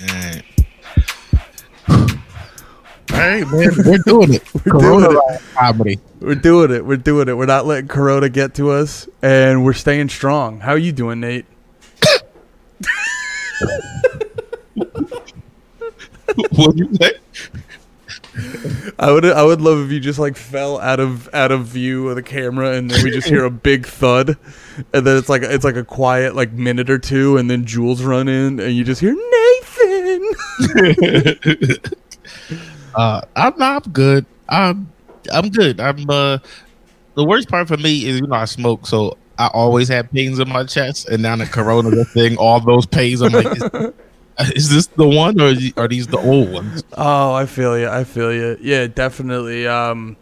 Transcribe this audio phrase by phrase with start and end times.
[0.00, 0.44] Alright.
[3.08, 4.42] Hey man, we're doing it.
[4.64, 5.42] We're doing it.
[5.54, 6.00] Comedy.
[6.20, 6.84] We're doing it.
[6.84, 7.36] We're doing it.
[7.36, 10.60] We're not letting Corona get to us, and we're staying strong.
[10.60, 11.46] How are you doing, Nate?
[16.50, 17.12] What'd you say?
[18.98, 22.08] I would I would love if you just like fell out of out of view
[22.08, 24.36] of the camera and then we just hear a big thud
[24.92, 28.02] and then it's like it's like a quiet like minute or two and then Jules
[28.02, 29.33] run in and you just hear Nathan.
[32.94, 34.24] Uh, I'm I'm good.
[34.48, 34.92] I'm
[35.32, 35.80] I'm good.
[35.80, 36.38] I'm uh
[37.16, 40.38] the worst part for me is you know I smoke, so I always have pains
[40.38, 43.20] in my chest, and now the corona thing, all those pains.
[43.20, 43.90] I'm like, is,
[44.54, 46.82] is this the one, or are these the old ones?
[46.92, 47.88] Oh, I feel you.
[47.88, 48.56] I feel you.
[48.60, 49.66] Yeah, definitely.
[49.66, 50.16] Um,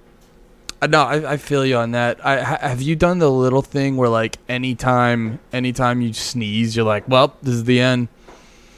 [0.81, 2.25] uh, no, I, I feel you on that.
[2.25, 6.87] I ha- have you done the little thing where like anytime anytime you sneeze, you're
[6.87, 8.09] like, well, this is the end.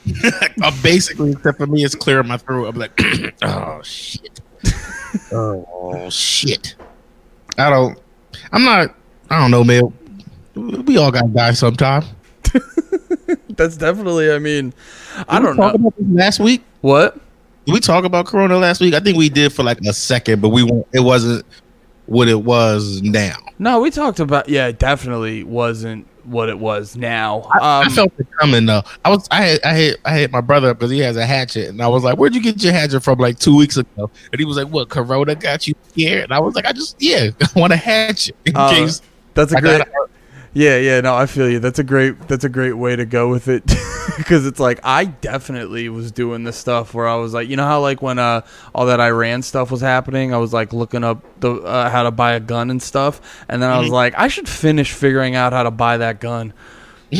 [0.62, 2.66] Uh, basically, except for me, it's clearing my throat.
[2.66, 2.98] I'm like,
[3.42, 4.40] oh shit,
[5.32, 6.74] oh shit.
[7.58, 7.98] I don't.
[8.52, 8.94] I'm not.
[9.30, 9.92] I don't know, man.
[10.84, 12.04] We all gotta die sometime.
[13.50, 14.30] That's definitely.
[14.32, 14.72] I mean,
[15.28, 16.62] I Did we don't talk know about this last week.
[16.80, 17.18] what.
[17.66, 18.92] Did we talk about Corona last week?
[18.94, 20.70] I think we did for like a second, but we.
[20.92, 21.44] It wasn't
[22.06, 23.36] what it was now.
[23.58, 24.48] No, we talked about.
[24.48, 27.42] Yeah, it definitely wasn't what it was now.
[27.60, 28.82] I, I Um, felt it coming though.
[29.04, 31.26] I was I had, I hit I hit my brother up because he has a
[31.26, 34.10] hatchet, and I was like, "Where'd you get your hatchet from?" Like two weeks ago,
[34.32, 34.88] and he was like, "What?
[34.88, 38.36] Corona got you scared?" And I was like, "I just yeah, I want a hatchet
[38.44, 39.02] in Uh, case."
[39.34, 39.78] that's a I great.
[39.78, 39.88] got
[40.56, 41.58] Yeah, yeah, no, I feel you.
[41.58, 43.64] That's a great that's a great way to go with it
[44.16, 47.64] because it's like I definitely was doing this stuff where I was like, you know
[47.66, 51.24] how like when uh all that Iran stuff was happening, I was like looking up
[51.40, 53.92] the uh, how to buy a gun and stuff, and then I was Mhm.
[53.94, 56.52] like, I should finish figuring out how to buy that gun.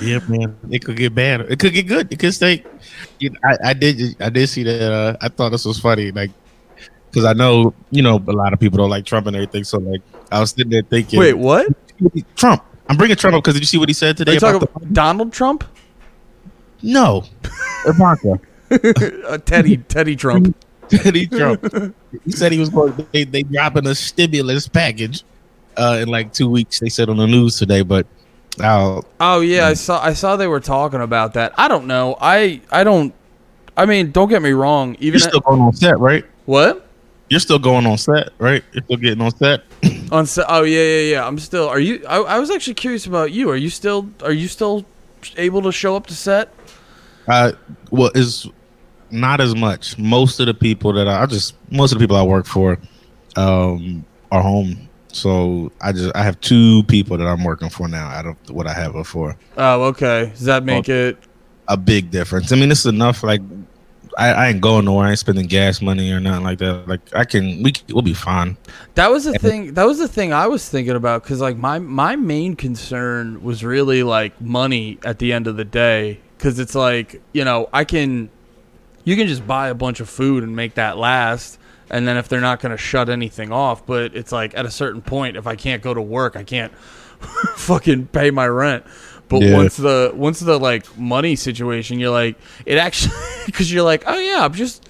[0.00, 1.40] Yeah, man, it could get bad.
[1.42, 2.12] It could get good.
[2.12, 2.64] It could stay.
[3.18, 4.16] You know, I, I did.
[4.20, 4.80] I did see that.
[4.92, 6.30] Uh, I thought this was funny, like
[7.14, 9.64] because I know you know a lot of people don't like Trump and everything.
[9.64, 10.02] So like,
[10.32, 11.66] I was sitting there thinking, Wait, what?
[12.36, 12.64] Trump.
[12.88, 14.56] I'm bringing Trump up because did you see what he said Are today you talking
[14.56, 15.64] about about Donald Trump?
[16.82, 17.24] no
[17.86, 18.38] Ivanka
[18.70, 20.56] uh, Teddy Teddy Trump.
[20.88, 21.94] Teddy Trump?
[22.24, 23.06] he said he was going.
[23.12, 25.24] They they dropping a stimulus package
[25.76, 26.80] uh, in like two weeks.
[26.80, 28.06] They said on the news today, but
[28.60, 31.54] uh, Oh yeah, I saw I saw they were talking about that.
[31.56, 32.16] I don't know.
[32.20, 33.14] I I don't.
[33.76, 34.94] I mean, don't get me wrong.
[34.96, 36.24] Even you're still going on set, right?
[36.46, 36.83] what?
[37.34, 38.62] You're still going on set, right?
[38.72, 39.64] You're still getting on set.
[40.12, 40.46] On set.
[40.48, 41.26] oh yeah yeah yeah.
[41.26, 41.66] I'm still.
[41.66, 42.06] Are you?
[42.08, 43.50] I, I was actually curious about you.
[43.50, 44.08] Are you still?
[44.22, 44.84] Are you still
[45.36, 46.54] able to show up to set?
[47.26, 47.50] Uh,
[47.90, 48.48] well, is
[49.10, 49.98] not as much.
[49.98, 52.78] Most of the people that I, I just most of the people I work for,
[53.34, 54.88] um, are home.
[55.08, 58.68] So I just I have two people that I'm working for now out of what
[58.68, 59.36] I have before.
[59.56, 60.30] Oh okay.
[60.36, 61.18] Does that make it?
[61.66, 62.52] A big difference.
[62.52, 63.24] I mean, it's enough.
[63.24, 63.40] Like
[64.18, 65.06] I, I ain't going nowhere.
[65.06, 66.86] I ain't spending gas money or nothing like that.
[66.86, 68.56] Like I can, we we'll be fine.
[68.94, 69.74] That was the thing.
[69.74, 73.64] That was the thing I was thinking about because like my my main concern was
[73.64, 77.84] really like money at the end of the day because it's like you know I
[77.84, 78.30] can
[79.04, 81.58] you can just buy a bunch of food and make that last
[81.90, 84.70] and then if they're not going to shut anything off but it's like at a
[84.70, 86.72] certain point if I can't go to work I can't
[87.56, 88.84] fucking pay my rent
[89.28, 89.54] but Yeah.
[89.54, 93.12] once the once the like money situation you're like it actually
[93.46, 94.88] because you're like oh yeah I'm just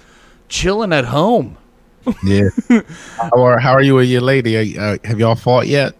[0.49, 1.57] chilling at home
[2.23, 2.49] Yeah.
[2.69, 4.55] how are How are you with your lady?
[4.57, 5.93] Are Uh, have y'all fought yet?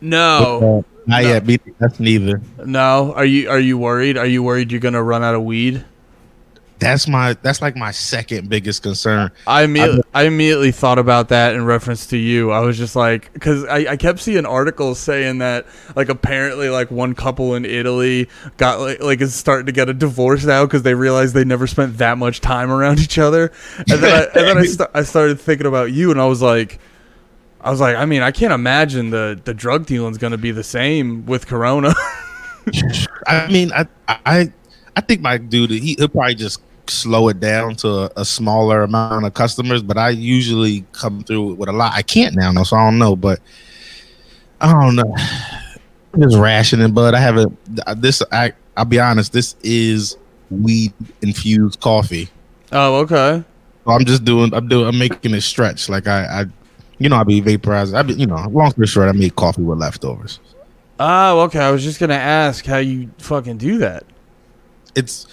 [0.00, 1.22] no Uh, not No.
[1.24, 1.44] yet.
[1.78, 2.40] That's neither.
[2.64, 4.16] No, are you are you worried?
[4.18, 5.84] Are you worried you're gonna run out of weed?
[6.82, 7.34] That's my.
[7.42, 9.30] That's like my second biggest concern.
[9.46, 12.50] I immediately, I immediately thought about that in reference to you.
[12.50, 16.90] I was just like, because I, I kept seeing articles saying that like apparently like
[16.90, 20.82] one couple in Italy got like like is starting to get a divorce now because
[20.82, 23.52] they realized they never spent that much time around each other.
[23.78, 26.42] And then I, and then I, st- I started thinking about you, and I was
[26.42, 26.80] like.
[27.64, 30.50] I was like, I mean, I can't imagine the, the drug dealing's going to be
[30.50, 31.94] the same with Corona.
[33.28, 34.52] I mean, I, I,
[34.96, 38.82] I think my dude, he, he'll probably just slow it down to a, a smaller
[38.82, 39.82] amount of customers.
[39.82, 41.92] But I usually come through with a lot.
[41.94, 43.16] I can't now, though, so I don't know.
[43.16, 43.40] But
[44.60, 45.14] I don't know.
[46.18, 47.58] Just rationing, but I haven't.
[47.96, 49.32] This, I, I'll be honest.
[49.32, 50.18] This is
[50.50, 50.92] weed
[51.22, 52.28] infused coffee.
[52.70, 53.42] oh, okay.
[53.84, 54.52] So I'm just doing.
[54.52, 54.88] I'm doing.
[54.88, 55.88] I'm making it stretch.
[55.88, 56.44] Like I, I,
[56.98, 57.94] you know, I be vaporizing.
[57.94, 60.38] I be, you know, long story short, I make coffee with leftovers.
[61.00, 61.60] Oh, okay.
[61.60, 64.04] I was just gonna ask how you fucking do that.
[64.94, 65.26] It's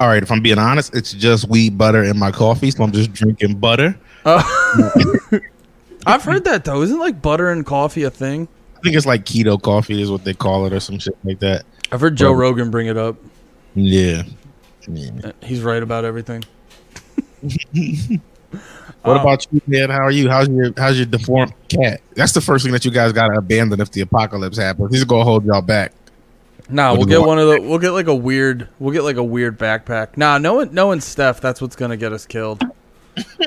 [0.00, 0.22] all right.
[0.22, 3.56] If I'm being honest, it's just weed butter in my coffee, so I'm just drinking
[3.58, 3.98] butter.
[4.24, 5.30] Oh.
[6.06, 6.82] I've heard that though.
[6.82, 8.48] Isn't like butter and coffee a thing?
[8.76, 11.40] I think it's like keto coffee is what they call it, or some shit like
[11.40, 11.64] that.
[11.90, 13.16] I've heard Joe Well- Rogan bring it up.
[13.74, 14.22] Yeah.
[14.88, 15.10] yeah.
[15.24, 16.44] Uh, He's right about everything.
[19.02, 19.90] What Um, about you, man?
[19.90, 20.28] How are you?
[20.28, 22.00] How's your How's your deformed cat?
[22.14, 24.92] That's the first thing that you guys gotta abandon if the apocalypse happens.
[24.92, 25.92] He's gonna hold y'all back.
[26.70, 27.60] Nah, we'll get one of the.
[27.62, 28.68] We'll get like a weird.
[28.78, 30.16] We'll get like a weird backpack.
[30.16, 32.62] Nah, knowing knowing Steph, that's what's gonna get us killed.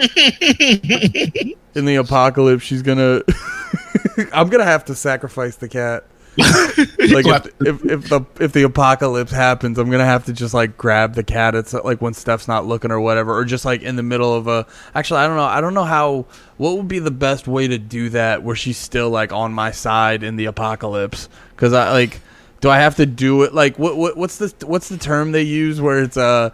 [1.76, 3.22] In the apocalypse, she's gonna.
[4.34, 6.06] I'm gonna have to sacrifice the cat.
[6.38, 10.78] like if, if if the if the apocalypse happens, I'm gonna have to just like
[10.78, 11.56] grab the cat.
[11.56, 14.48] It's like when Steph's not looking or whatever, or just like in the middle of
[14.48, 14.66] a.
[14.96, 15.44] Actually, I don't know.
[15.44, 16.26] I don't know how.
[16.58, 19.72] What would be the best way to do that where she's still like on my
[19.72, 21.30] side in the apocalypse?
[21.52, 22.22] Because I like.
[22.62, 25.42] Do I have to do it like what, what what's the what's the term they
[25.42, 26.52] use where it's uh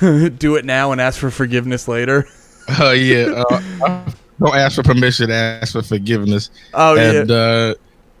[0.00, 2.26] do it now and ask for forgiveness later?
[2.78, 3.42] Oh yeah.
[3.48, 4.04] Uh,
[4.38, 5.32] don't ask for permission.
[5.32, 6.48] Ask for forgiveness.
[6.72, 7.36] Oh and yeah.
[7.36, 7.74] uh,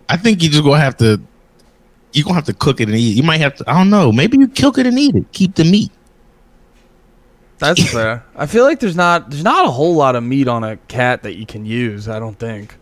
[0.08, 1.20] I think you just gonna have to.
[2.12, 3.12] You gonna have to cook it and eat.
[3.12, 3.16] it.
[3.16, 3.70] You might have to.
[3.70, 4.10] I don't know.
[4.10, 5.30] Maybe you cook it and eat it.
[5.32, 5.92] Keep the meat.
[7.58, 8.24] That's fair.
[8.34, 11.22] I feel like there's not there's not a whole lot of meat on a cat
[11.22, 12.08] that you can use.
[12.08, 12.76] I don't think.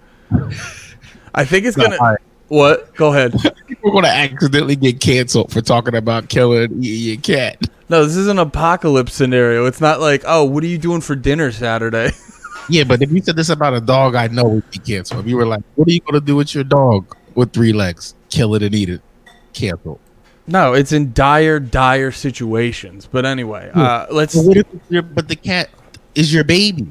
[1.35, 1.99] I think it's gonna.
[2.51, 2.93] What?
[2.97, 3.33] Go ahead.
[3.81, 7.59] We're gonna accidentally get canceled for talking about killing your cat.
[7.89, 9.67] No, this is an apocalypse scenario.
[9.67, 12.11] It's not like, oh, what are you doing for dinner Saturday?
[12.69, 15.21] Yeah, but if you said this about a dog, I know we'd be canceled.
[15.25, 18.15] If you were like, "What are you gonna do with your dog with three legs?
[18.29, 19.01] Kill it and eat it."
[19.55, 19.99] Canceled.
[20.47, 23.09] no, it's in dire, dire situations.
[23.11, 24.41] But anyway, uh, let's.
[24.41, 25.71] But if your, but the cat
[26.15, 26.87] is your baby?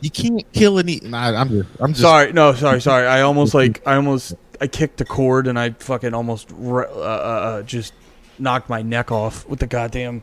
[0.00, 1.02] You can't kill eat.
[1.02, 1.68] Nah, I'm just.
[1.80, 2.00] I'm just.
[2.02, 3.06] Sorry, no, sorry, sorry.
[3.06, 6.80] I almost like I almost I kicked a cord and I fucking almost uh, uh,
[6.80, 7.92] uh, just
[8.38, 10.22] knocked my neck off with the goddamn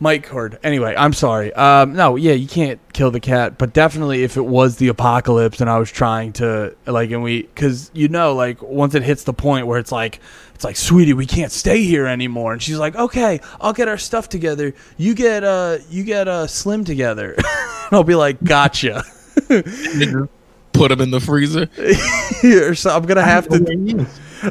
[0.00, 0.58] mic cord.
[0.62, 1.52] Anyway, I'm sorry.
[1.52, 5.60] Um, no, yeah, you can't kill the cat, but definitely if it was the apocalypse
[5.60, 9.24] and I was trying to like, and we, because you know, like once it hits
[9.24, 10.20] the point where it's like,
[10.54, 13.98] it's like, sweetie, we can't stay here anymore, and she's like, okay, I'll get our
[13.98, 14.74] stuff together.
[14.96, 17.36] You get uh, you get uh, Slim together.
[17.96, 19.04] I'll be like, gotcha.
[20.72, 21.68] Put them in the freezer.
[22.68, 24.06] Or so I'm gonna have to.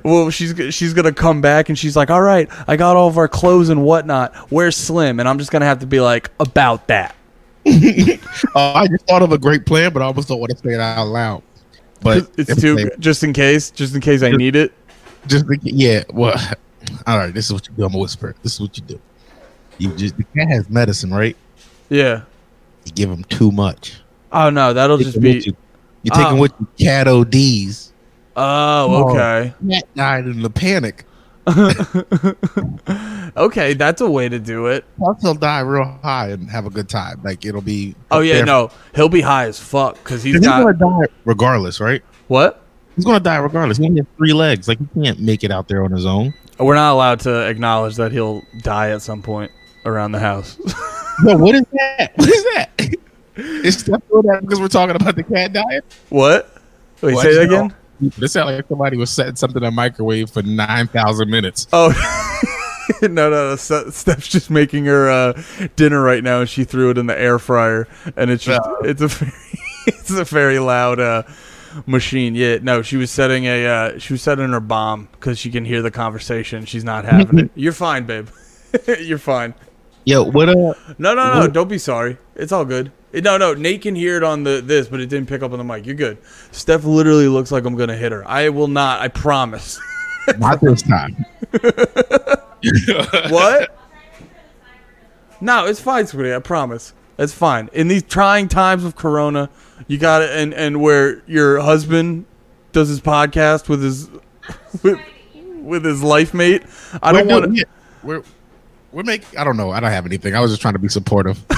[0.05, 3.17] Well, she's she's gonna come back and she's like, "All right, I got all of
[3.17, 4.33] our clothes and whatnot.
[4.49, 7.15] Where's Slim?" And I'm just gonna have to be like, "About that."
[7.67, 10.73] Oh, I just thought of a great plan, but I almost don't want to say
[10.73, 11.43] it out loud.
[12.01, 14.71] But It's too just in case, just in case I need it.
[15.27, 16.03] Just yeah.
[16.13, 16.39] Well,
[17.07, 17.33] all right.
[17.33, 17.83] This is what you do.
[17.83, 18.35] I'm a whisper.
[18.43, 19.01] This is what you do.
[19.79, 21.35] You just the cat has medicine, right?
[21.89, 22.21] Yeah.
[22.85, 24.01] You give him too much.
[24.31, 25.33] Oh no, that'll just be.
[25.39, 25.55] you.
[26.03, 26.41] You're taking Oh.
[26.41, 27.93] with you cat ODs.
[28.35, 29.53] Oh, okay.
[29.69, 31.05] Cat died in the panic.
[33.37, 34.83] Okay, that's a way to do it.
[34.97, 37.21] Plus, he'll die real high and have a good time.
[37.23, 37.95] Like it'll be.
[38.11, 41.79] Oh yeah, no, he'll be high as fuck because he's He's got gonna die regardless,
[41.79, 42.03] right?
[42.27, 42.61] what?
[42.97, 43.77] He's gonna die regardless.
[43.77, 44.67] He only has three legs.
[44.67, 46.33] Like he can't make it out there on his own.
[46.59, 49.51] We're not allowed to acknowledge that he'll die at some point
[49.85, 50.57] around the house.
[51.23, 52.13] No, what is that?
[52.15, 52.95] What is that?
[53.35, 55.81] Is Steph doing that because we're talking about the cat dying?
[56.09, 56.51] what?
[57.01, 57.75] Wait, Well, say that again.
[58.17, 61.67] This sounded like somebody was setting something in a microwave for nine thousand minutes.
[61.71, 61.89] Oh
[63.03, 63.55] no, no, no!
[63.55, 65.41] Steph's just making her uh,
[65.75, 68.77] dinner right now, and she threw it in the air fryer, and it's just No.
[68.77, 69.31] it's a very,
[69.87, 71.21] it's a very loud uh,
[71.85, 72.33] machine.
[72.33, 75.65] Yeah, no, she was setting a uh, she was setting her bomb because she can
[75.65, 76.65] hear the conversation.
[76.65, 77.51] She's not having it.
[77.53, 78.29] You're fine, babe.
[78.99, 79.53] You're fine.
[80.05, 80.53] Yo, what uh?
[80.55, 81.39] No, no, no!
[81.41, 82.17] What- Don't be sorry.
[82.35, 82.91] It's all good.
[83.13, 85.57] No, no, Nate can hear it on the this, but it didn't pick up on
[85.57, 85.85] the mic.
[85.85, 86.17] You're good.
[86.51, 88.25] Steph literally looks like I'm gonna hit her.
[88.27, 89.01] I will not.
[89.01, 89.79] I promise.
[90.37, 91.25] Not this time.
[93.29, 93.75] What?
[95.41, 96.33] No, it's fine, sweetie.
[96.33, 96.93] I promise.
[97.17, 97.69] It's fine.
[97.73, 99.49] In these trying times of Corona,
[99.87, 102.25] you got it, and and where your husband
[102.71, 104.09] does his podcast with his
[104.83, 104.99] with,
[105.61, 106.63] with his life mate.
[107.01, 108.23] I don't want to.
[108.91, 109.39] Yeah, we're we're making.
[109.39, 109.71] I don't know.
[109.71, 110.35] I don't have anything.
[110.35, 111.43] I was just trying to be supportive.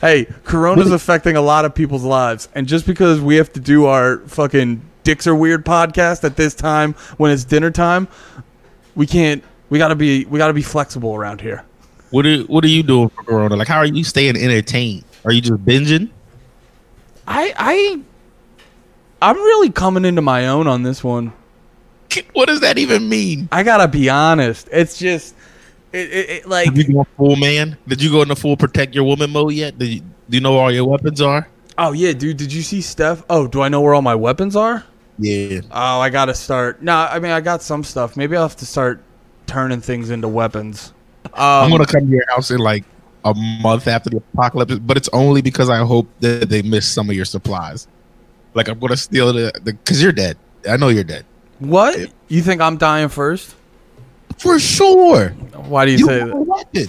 [0.00, 3.86] Hey, Corona's affecting a lot of people's lives, and just because we have to do
[3.86, 8.08] our fucking dicks are weird podcast at this time when it's dinner time,
[8.94, 9.42] we can't.
[9.70, 10.26] We gotta be.
[10.26, 11.64] We gotta be flexible around here.
[12.10, 13.56] What are What are you doing for Corona?
[13.56, 15.04] Like, how are you staying entertained?
[15.24, 16.10] Are you just binging?
[17.26, 18.00] I I
[19.22, 21.32] I'm really coming into my own on this one.
[22.32, 23.48] What does that even mean?
[23.52, 24.68] I gotta be honest.
[24.72, 25.34] It's just
[25.92, 27.76] it, it, it like Did you go full man?
[27.86, 29.78] Did you go into full protect your woman mode yet?
[29.78, 31.48] Did you, do you know where all your weapons are?
[31.78, 32.36] oh yeah, dude.
[32.36, 33.22] Did you see Steph?
[33.30, 34.84] Oh, do I know where all my weapons are?
[35.18, 35.60] Yeah.
[35.70, 36.82] Oh, I gotta start.
[36.82, 38.16] No, I mean I got some stuff.
[38.16, 39.02] Maybe I'll have to start
[39.46, 40.92] turning things into weapons.
[41.34, 42.84] I'm Um, gonna come to your house in like
[43.24, 47.10] a month after the apocalypse, but it's only because I hope that they miss some
[47.10, 47.88] of your supplies.
[48.54, 50.36] Like I'm gonna steal the the because you're dead.
[50.68, 51.24] I know you're dead.
[51.58, 51.98] what?
[52.28, 53.54] You think I'm dying first?
[54.38, 55.30] For sure.
[55.68, 56.28] Why do you, You say that?
[56.28, 56.86] have a weapon.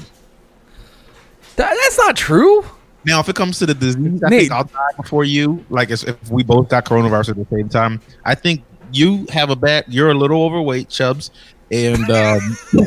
[1.55, 2.63] That- That's not true.
[3.05, 4.39] Now, if it comes to the disease, I Nate.
[4.41, 5.65] think I'll die before you.
[5.69, 9.49] Like, if if we both got coronavirus at the same time, I think you have
[9.49, 9.85] a bad.
[9.87, 11.31] You're a little overweight, Chubs,
[11.71, 12.57] and um,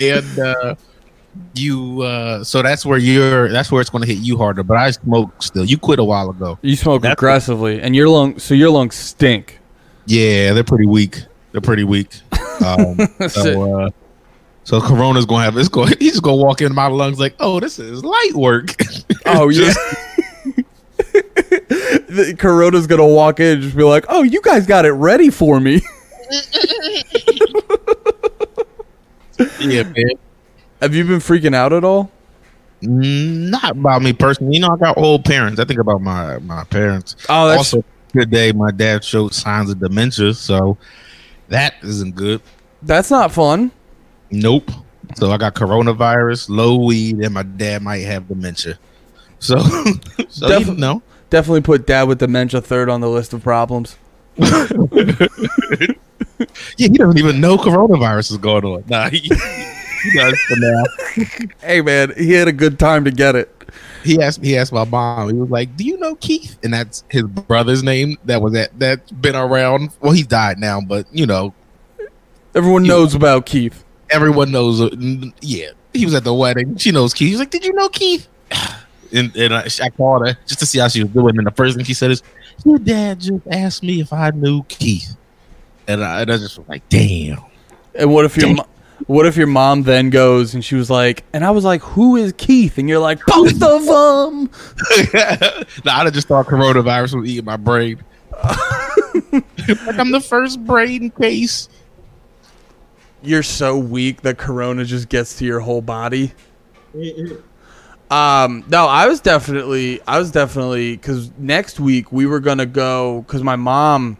[0.00, 0.74] and uh,
[1.54, 2.02] you.
[2.02, 3.48] Uh, so that's where you're.
[3.50, 4.62] That's where it's going to hit you harder.
[4.62, 5.64] But I smoke still.
[5.64, 6.58] You quit a while ago.
[6.62, 8.42] You smoke That's- aggressively, and your lungs.
[8.42, 9.60] So your lungs stink.
[10.06, 11.22] Yeah, they're pretty weak.
[11.52, 12.20] They're pretty weak.
[12.62, 12.96] Um,
[13.28, 13.90] so, uh,
[14.62, 15.94] so Corona's gonna have it's going.
[15.98, 18.76] He's just gonna walk into my lungs like, oh, this is light work.
[19.26, 19.72] Oh yeah.
[21.12, 25.30] the Corona's gonna walk in and just be like, "Oh, you guys got it ready
[25.30, 25.80] for me."
[29.60, 30.10] yeah, man.
[30.80, 32.10] Have you been freaking out at all?
[32.82, 34.54] Not about me personally.
[34.54, 35.60] You know, I got old parents.
[35.60, 37.16] I think about my my parents.
[37.28, 38.52] Oh, that's also, good day.
[38.52, 40.76] My dad showed signs of dementia, so
[41.52, 42.40] that isn't good.
[42.82, 43.70] that's not fun.
[44.30, 44.70] Nope.
[45.16, 48.78] So I got coronavirus, low weed, and my dad might have dementia.
[49.42, 49.58] So,
[50.28, 53.96] so Def- you know, Definitely put dad with dementia third on the list of problems.
[54.36, 54.56] yeah,
[56.76, 58.84] he doesn't even know coronavirus is going on.
[58.86, 59.30] Nah, he, he
[60.14, 60.84] does for now.
[61.60, 63.52] Hey man, he had a good time to get it.
[64.04, 65.28] He asked he asked my mom.
[65.28, 68.16] He was like, "Do you know Keith?" And that's his brother's name.
[68.24, 69.90] That was that that's been around.
[70.00, 71.54] Well, he died now, but you know,
[72.54, 73.82] Everyone You- knows about Keith.
[74.10, 74.80] everyone knows.
[74.80, 74.90] uh,
[75.40, 76.76] Yeah, he was at the wedding.
[76.76, 77.28] She knows Keith.
[77.30, 78.28] He's like, "Did you know Keith?"
[79.14, 81.36] And, and I, I called her just to see how she was doing.
[81.36, 82.22] And the first thing she said is,
[82.64, 85.16] "Your dad just asked me if I knew Keith,"
[85.86, 87.38] and I, and I just was like, "Damn."
[87.94, 88.56] And what if your
[89.06, 92.16] what if your mom then goes and she was like, and I was like, "Who
[92.16, 94.50] is Keith?" And you're like, "Both of them."
[95.84, 98.02] nah, I'd have just thought coronavirus was eating my brain.
[99.32, 101.68] like I'm the first brain case.
[103.22, 106.32] You're so weak that Corona just gets to your whole body.
[108.10, 113.22] Um, no, I was definitely, I was definitely, because next week we were gonna go,
[113.22, 114.18] because my mom,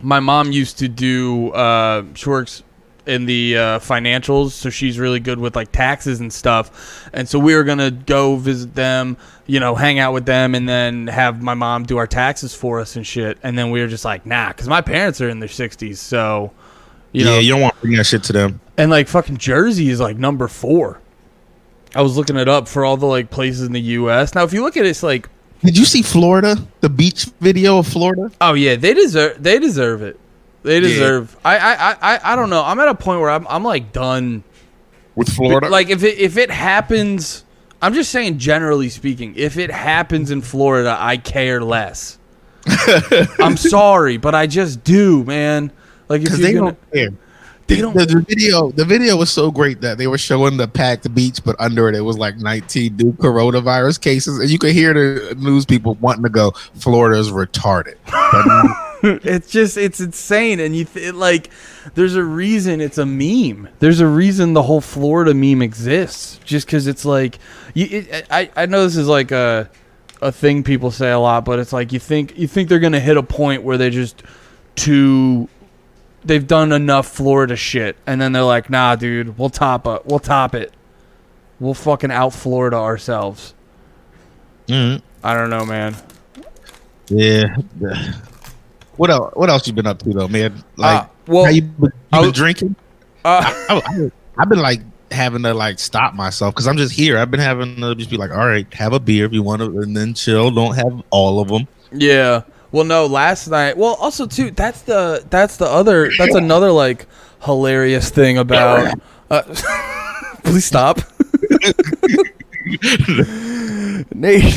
[0.00, 2.62] my mom used to do, uh, she works
[3.08, 7.38] in the uh, financials, so she's really good with like taxes and stuff, and so
[7.38, 11.42] we were gonna go visit them, you know, hang out with them, and then have
[11.42, 14.26] my mom do our taxes for us and shit, and then we were just like,
[14.26, 16.52] nah, because my parents are in their sixties, so,
[17.12, 18.60] you yeah, know, you don't want to bring that shit to them.
[18.76, 21.00] and like fucking Jersey is like number four.
[21.94, 24.34] I was looking it up for all the like places in the U.S.
[24.34, 25.30] Now, if you look at it, it's like,
[25.64, 26.56] Did you see Florida?
[26.82, 28.30] The beach video of Florida?
[28.42, 30.20] oh yeah, they deserve they deserve it.
[30.68, 31.36] They deserve.
[31.44, 32.62] I, I I I I don't know.
[32.62, 34.44] I'm at a point where I'm I'm like done.
[35.14, 35.68] With Florida?
[35.68, 37.44] Like if it if it happens,
[37.82, 42.18] I'm just saying generally speaking, if it happens in Florida, I care less.
[43.40, 45.72] I'm sorry, but I just do, man.
[46.08, 47.08] Like if you're they gonna, don't care.
[47.66, 50.56] They The- don't- The, the video, the video was so great that they were showing
[50.56, 54.58] the packed beach, but under it, it was like 19 new coronavirus cases, and you
[54.58, 56.52] could hear the news people wanting to go.
[56.74, 57.96] Florida's retarded.
[59.02, 61.50] It's just it's insane and you th- it, like
[61.94, 66.66] there's a reason it's a meme there's a reason the whole florida meme exists just
[66.66, 67.38] because it's like
[67.74, 69.70] you it, i i know this is like a
[70.20, 72.98] a thing people say a lot but it's like you think you think they're gonna
[73.00, 74.22] hit a point where they just
[74.74, 75.48] too
[76.24, 80.18] they've done enough florida shit and then they're like nah dude we'll top it we'll
[80.18, 80.72] top it
[81.60, 83.54] we'll fucking out florida ourselves
[84.66, 85.00] Mhm.
[85.22, 85.94] i don't know man
[87.08, 87.56] yeah.
[88.98, 89.32] What else?
[89.34, 90.62] What else you been up to though, man?
[90.76, 92.76] Like, Uh, well how you, been- you I been was- drinking?
[93.24, 97.16] uh, I, I've been like having to like stop myself because I'm just here.
[97.18, 99.62] I've been having to just be like, all right, have a beer if you want
[99.62, 100.50] to, and then chill.
[100.50, 101.66] Don't have all of them.
[101.92, 102.42] Yeah.
[102.70, 103.78] Well, no, last night.
[103.78, 104.50] Well, also too.
[104.50, 106.10] That's the that's the other.
[106.18, 107.06] That's another like
[107.42, 108.92] hilarious thing about.
[109.30, 109.42] Uh,
[110.44, 111.00] please stop,
[114.14, 114.54] Nate.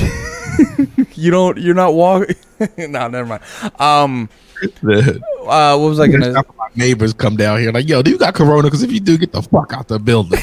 [1.13, 1.57] you don't.
[1.57, 2.35] You're not walking.
[2.77, 3.43] no, never mind.
[3.79, 4.29] Um.
[4.81, 5.75] The, Uh.
[5.75, 6.33] What was I gonna?
[6.33, 8.63] my neighbors come down here like, yo, do you got corona?
[8.63, 10.39] Because if you do, get the fuck out the building.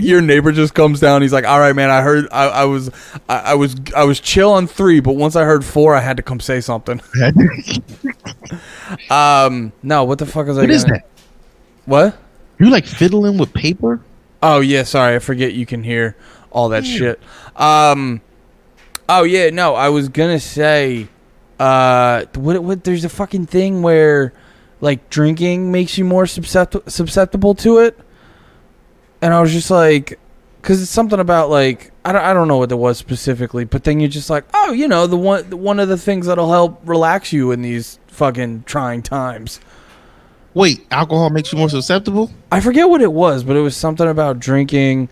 [0.00, 1.20] Your neighbor just comes down.
[1.20, 1.90] He's like, "All right, man.
[1.90, 2.26] I heard.
[2.32, 2.90] I, I was.
[3.28, 3.76] I, I was.
[3.94, 6.60] I was chill on three, but once I heard four, I had to come say
[6.60, 7.00] something."
[9.10, 9.72] Um.
[9.82, 10.04] No.
[10.04, 10.62] What the fuck is I?
[10.62, 11.06] what is that?
[11.84, 12.18] What?
[12.58, 14.00] You like fiddling with paper?
[14.42, 16.16] Oh yeah, sorry, I forget you can hear
[16.50, 17.20] all that shit.
[17.56, 18.20] Um,
[19.08, 21.08] oh yeah, no, I was gonna say,
[21.58, 22.62] uh, what?
[22.62, 22.84] What?
[22.84, 24.32] There's a fucking thing where,
[24.80, 27.98] like, drinking makes you more suscept- susceptible to it,
[29.22, 30.18] and I was just like,
[30.60, 33.84] because it's something about like I don't, I don't know what it was specifically, but
[33.84, 36.80] then you're just like, oh, you know, the one one of the things that'll help
[36.84, 39.60] relax you in these fucking trying times.
[40.54, 42.32] Wait, alcohol makes you more susceptible?
[42.50, 45.08] I forget what it was, but it was something about drinking,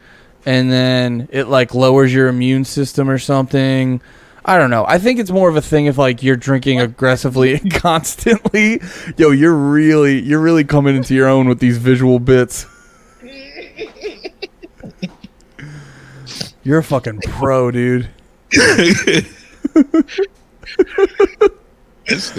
[0.46, 4.00] and then it like lowers your immune system or something.
[4.44, 4.86] I don't know.
[4.86, 8.80] I think it's more of a thing if like you're drinking aggressively and constantly.
[9.16, 12.64] Yo, you're really you're really coming into your own with these visual bits.
[16.62, 18.08] You're a fucking pro, dude.
[22.08, 22.32] Let's.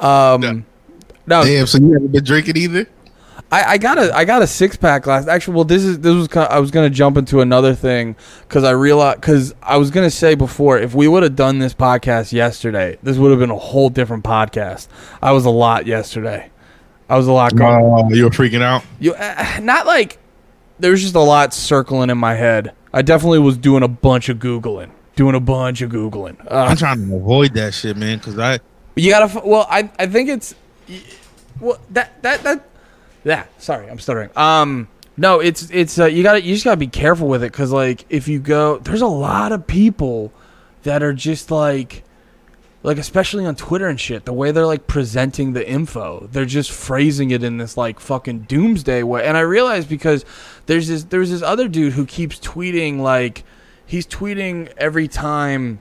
[0.00, 0.64] Um,
[1.26, 2.86] no, Damn, so you haven't been drinking either?
[3.52, 5.26] I, I got a I got a six pack last.
[5.26, 8.62] Actually, well, this is this was kind I was gonna jump into another thing because
[8.62, 12.32] I realized because I was gonna say before if we would have done this podcast
[12.32, 14.86] yesterday, this would have been a whole different podcast.
[15.20, 16.50] I was a lot yesterday.
[17.08, 17.82] I was a lot going.
[17.82, 18.84] Oh, you were freaking out?
[19.00, 20.18] You uh, not like
[20.78, 22.72] there was just a lot circling in my head.
[22.92, 26.40] I definitely was doing a bunch of googling, doing a bunch of googling.
[26.48, 28.60] Uh, I'm trying to avoid that shit, man, because I
[28.94, 29.40] You gotta.
[29.44, 30.54] Well, I I think it's.
[31.58, 32.69] Well, that that that.
[33.24, 33.46] Yeah.
[33.58, 34.30] Sorry, I'm stuttering.
[34.36, 34.88] Um.
[35.16, 38.06] No, it's it's uh, you gotta you just gotta be careful with it because like
[38.08, 40.32] if you go, there's a lot of people
[40.84, 42.04] that are just like,
[42.82, 44.24] like especially on Twitter and shit.
[44.24, 48.42] The way they're like presenting the info, they're just phrasing it in this like fucking
[48.42, 49.26] doomsday way.
[49.26, 50.24] And I realize because
[50.64, 53.44] there's this there's this other dude who keeps tweeting like
[53.84, 55.80] he's tweeting every time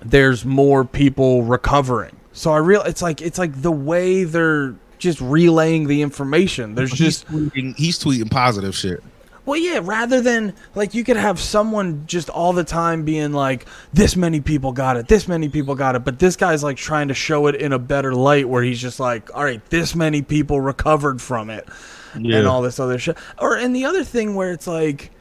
[0.00, 2.16] there's more people recovering.
[2.32, 6.74] So I real it's like it's like the way they're just relaying the information.
[6.74, 9.00] There's just he's tweeting, he's tweeting positive shit.
[9.46, 9.78] well, yeah.
[9.82, 14.40] Rather than like you could have someone just all the time being like, "This many
[14.40, 15.06] people got it.
[15.06, 17.78] This many people got it," but this guy's like trying to show it in a
[17.78, 21.68] better light, where he's just like, "All right, this many people recovered from it,"
[22.14, 23.16] and all this other shit.
[23.38, 25.12] Or and the other thing where it's like.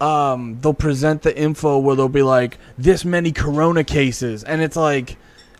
[0.00, 4.74] Um, they'll present the info where they'll be like this many corona cases and it's
[4.74, 5.16] like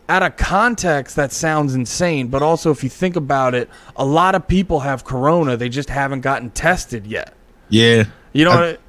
[0.08, 4.34] out of context that sounds insane but also if you think about it a lot
[4.34, 7.32] of people have corona they just haven't gotten tested yet
[7.68, 8.04] Yeah.
[8.32, 8.80] you know I- what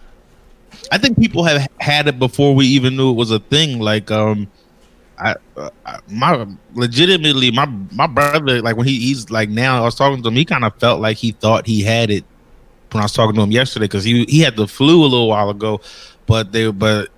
[0.91, 3.79] I, I think people have had it before we even knew it was a thing.
[3.79, 4.47] Like, um,
[5.19, 9.85] I, uh, I- my legitimately, my my brother, like when he, he's like now, I
[9.85, 12.25] was talking to him, he kind of felt like he thought he had it
[12.91, 15.29] when I was talking to him yesterday because he he had the flu a little
[15.29, 15.79] while ago,
[16.25, 17.09] but they but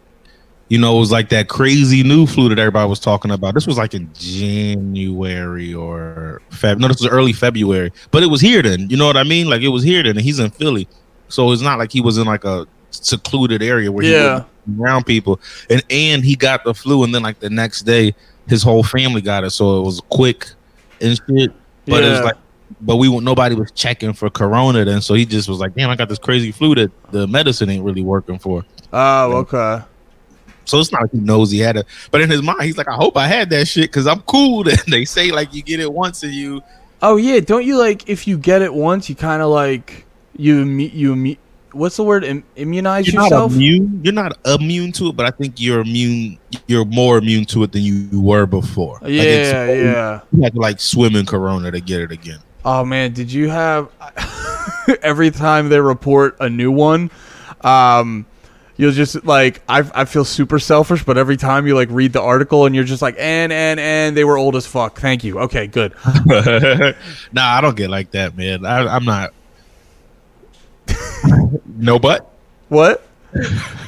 [0.68, 3.54] you know it was like that crazy new flu that everybody was talking about.
[3.54, 6.80] This was like in January or Feb.
[6.80, 8.90] No, this was early February, but it was here then.
[8.90, 9.48] You know what I mean?
[9.50, 10.18] Like it was here then.
[10.18, 10.88] And he's in Philly,
[11.28, 14.34] so it's not like he was in like a secluded area where he Yeah.
[14.68, 15.40] wasn't around people.
[15.70, 18.16] And and he got the flu, and then like the next day,
[18.48, 19.52] his whole family got it.
[19.52, 20.48] So it was quick
[21.02, 21.52] and shit.
[21.86, 22.16] But Yeah.
[22.16, 22.36] it's like,
[22.82, 25.02] but we nobody was checking for corona then.
[25.02, 27.84] So he just was like, damn, I got this crazy flu that the medicine ain't
[27.84, 28.66] really working for.
[28.94, 29.82] oh okay
[30.66, 31.86] So it's not like he knows he had it.
[32.12, 34.68] But in his mind, he's like, I hope I had that shit because I'm cool.
[34.70, 36.62] And they say like you get it once and you
[37.02, 40.06] oh yeah don't you like if you get it once you kind of like
[40.38, 41.38] you you
[41.72, 44.02] what's the word Im- immunize you're yourself not immune.
[44.04, 46.40] You're not immune to it, but I think you're immune.
[46.68, 49.00] You're more immune to it than you were before.
[49.02, 52.40] Like, it's- yeah yeah You had to like swim in Corona to get it again.
[52.64, 53.90] Oh man, did you have
[55.04, 57.12] every time they report a new one?
[57.62, 58.26] Um,
[58.78, 62.22] you'll just like I I feel super selfish, but every time you like read the
[62.22, 65.00] article and you're just like and and and they were old as fuck.
[65.00, 65.40] Thank you.
[65.40, 65.94] Okay, good.
[67.32, 68.66] nah, I don't get like that, man.
[68.66, 69.34] I, I'm not.
[71.76, 72.32] no, but
[72.70, 73.06] What?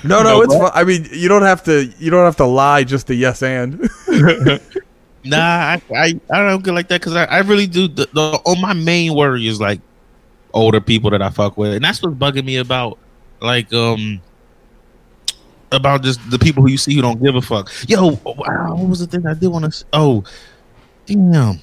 [0.04, 0.76] No, no, No, it's what?
[0.76, 1.86] I mean, you don't have to.
[2.00, 3.90] You don't have to lie just to yes and.
[5.24, 7.88] nah, I, I I don't get like that because I, I really do.
[7.88, 9.80] The, the oh, my main worry is like
[10.54, 12.98] older people that I fuck with, and that's what's bugging me about
[13.40, 14.22] like um
[15.72, 17.72] about just the people who you see who don't give a fuck.
[17.88, 19.86] Yo, wow, what was the thing I did want to?
[19.94, 20.24] Oh,
[21.06, 21.60] damn.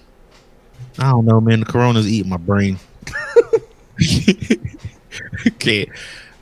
[0.99, 1.61] I don't know, man.
[1.61, 2.79] The corona's eating my brain.
[5.59, 5.89] can't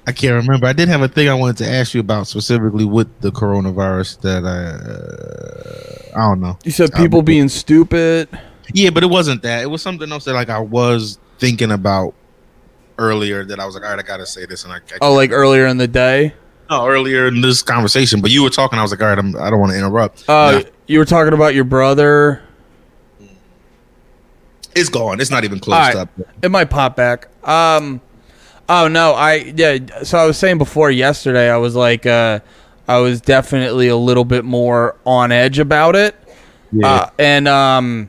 [0.07, 0.67] I can't remember.
[0.67, 4.21] I did have a thing I wanted to ask you about specifically with the coronavirus
[4.23, 6.59] that I uh, I don't know.
[6.65, 8.29] You said people being stupid.
[8.75, 9.63] Yeah, but it wasn't that.
[9.63, 12.15] It was something else that like I was thinking about
[12.99, 15.15] earlier that I was like, all right, I gotta say this, and I, I Oh,
[15.15, 16.35] like earlier in the day.
[16.71, 18.21] No, earlier in this conversation.
[18.21, 20.25] But you were talking, I was like, all right, I'm, I don't want to interrupt.
[20.29, 22.43] Oh, Nah, you were talking about your brother.
[24.75, 25.21] it's gone.
[25.21, 25.97] It's not even close All right.
[25.97, 26.09] up.
[26.43, 27.29] It might pop back.
[27.47, 28.01] Um
[28.69, 32.41] Oh no, I yeah, so I was saying before yesterday I was like uh
[32.89, 36.15] I was definitely a little bit more on edge about it.
[36.73, 38.09] Yeah, Uh and um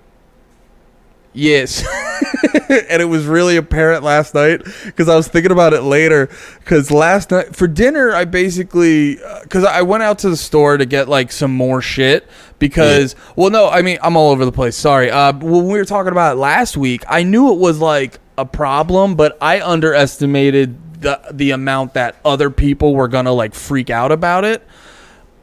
[1.34, 1.84] yes.
[2.69, 4.63] and it was really apparent last night
[4.96, 6.30] cuz I was thinking about it later
[6.65, 9.19] cuz last night for dinner I basically
[9.50, 12.28] cuz I went out to the store to get like some more shit
[12.60, 14.76] because well no, I mean I'm all over the place.
[14.76, 15.10] Sorry.
[15.12, 18.46] Uh when we were talking about it last week, I knew it was like a
[18.46, 24.12] problem, but I underestimated the the amount that other people were gonna like freak out
[24.12, 24.63] about it.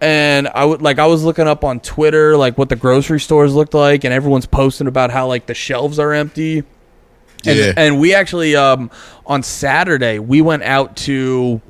[0.01, 3.55] And I would like I was looking up on Twitter like what the grocery stores
[3.55, 6.59] looked like, and everyone's posting about how like the shelves are empty.
[7.47, 7.73] And, Yeah.
[7.77, 8.91] and we actually um
[9.27, 11.61] on Saturday we went out to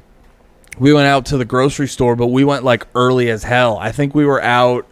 [0.78, 3.76] we went out to the grocery store, but we went like early as hell.
[3.78, 4.86] I think we were out.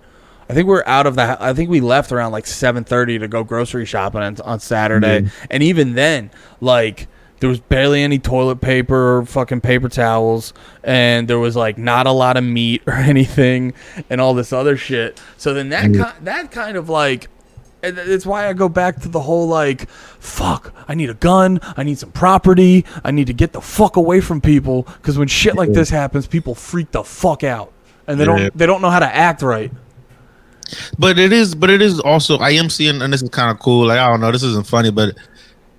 [0.50, 1.36] I think we were out of the.
[1.40, 5.30] I think we left around like seven thirty to go grocery shopping on, on Saturday,
[5.50, 7.06] and even then, like
[7.40, 12.06] there was barely any toilet paper or fucking paper towels, and there was like not
[12.06, 13.74] a lot of meat or anything,
[14.10, 15.20] and all this other shit.
[15.36, 16.04] So then that mm.
[16.04, 17.28] ki- that kind of like
[17.80, 21.84] it's why I go back to the whole like, fuck, I need a gun, I
[21.84, 25.54] need some property, I need to get the fuck away from people because when shit
[25.54, 27.72] like this happens, people freak the fuck out
[28.08, 29.70] and they don't they don't know how to act right.
[30.98, 32.38] But it is, but it is also.
[32.38, 33.86] I am seeing, and this is kind of cool.
[33.86, 35.14] Like I don't know, this isn't funny, but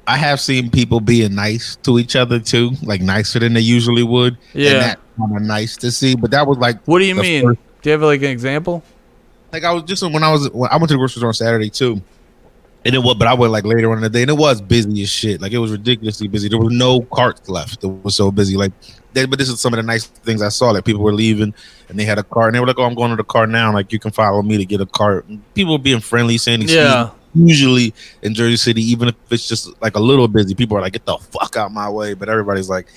[0.09, 4.03] I have seen people being nice to each other too, like nicer than they usually
[4.03, 4.37] would.
[4.53, 4.71] Yeah.
[4.71, 6.15] and that's kind of nice to see.
[6.15, 7.43] But that was like, What do you mean?
[7.43, 8.83] first- do you have like an example?
[9.51, 11.33] like I was just when I was when I went to the grocery store on
[11.33, 12.01] Saturday too.
[12.85, 14.61] And it was, but I went like later on in the day, and it was
[14.61, 15.41] busy as shit.
[15.41, 16.47] Like it was ridiculously busy.
[16.47, 17.83] There was no carts left.
[17.83, 18.55] It was so busy.
[18.55, 18.71] Like,
[19.11, 20.71] they, but this is some of the nice things I saw.
[20.71, 21.53] Like people were leaving,
[21.89, 23.45] and they had a cart, and they were like, "Oh, I'm going to the car
[23.47, 23.73] now.
[23.73, 26.61] Like you can follow me to get a cart." And people were being friendly, saying,
[26.61, 27.03] "Excuse Yeah.
[27.13, 30.81] me." Usually in Jersey City, even if it's just like a little busy, people are
[30.81, 32.87] like, "Get the fuck out my way!" But everybody's like,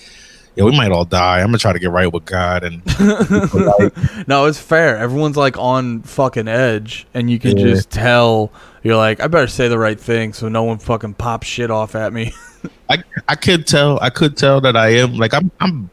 [0.56, 1.40] "Yeah, we might all die.
[1.40, 2.82] I'm gonna try to get right with God." And
[4.26, 4.96] No, it's fair.
[4.98, 7.66] Everyone's like on fucking edge, and you can Yeah.
[7.66, 8.52] just tell.
[8.82, 11.94] You're like, I better say the right thing so no one fucking pops shit off
[11.94, 12.32] at me.
[12.90, 15.90] I I could tell I could tell that I am like I'm I'm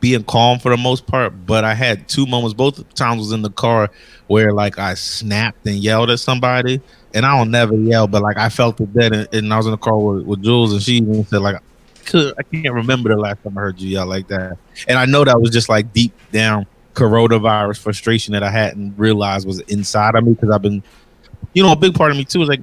[0.00, 2.54] being calm for the most part, but I had two moments.
[2.54, 3.90] Both times was in the car
[4.26, 6.80] where like I snapped and yelled at somebody,
[7.14, 9.66] and I don't never yell, but like I felt it then, and, and I was
[9.66, 11.56] in the car with, with Jules, and she even said like.
[12.14, 15.24] I can't remember the last time I heard you yell like that, and I know
[15.24, 20.24] that was just like deep down coronavirus frustration that I hadn't realized was inside of
[20.24, 20.82] me because I've been,
[21.54, 22.62] you know, a big part of me too is like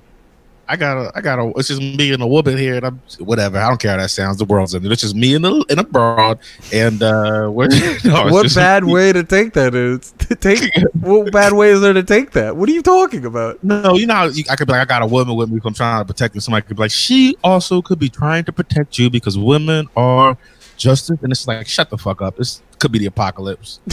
[0.69, 1.51] I gotta, I gotta.
[1.57, 3.57] It's just me and a woman here, and I'm whatever.
[3.57, 4.37] I don't care how that sounds.
[4.37, 4.91] The world's in it.
[4.91, 6.37] It's just me and a and a broad,
[6.71, 7.69] and uh, we're,
[8.05, 11.93] no, what bad way to take that is to take what bad way is there
[11.93, 14.67] to take that what are you talking about No, you know, how you, I could
[14.67, 16.41] be like, I got a woman with me, I'm trying to protect you.
[16.41, 20.37] Somebody could be like, she also could be trying to protect you because women are
[20.79, 22.37] justice, and it's like, shut the fuck up.
[22.37, 23.79] This could be the apocalypse.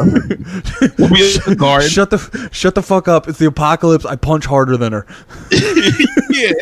[0.00, 1.88] we'll be in the garden.
[1.88, 5.06] shut the shut the fuck up it's the apocalypse i punch harder than her
[6.30, 6.52] yeah.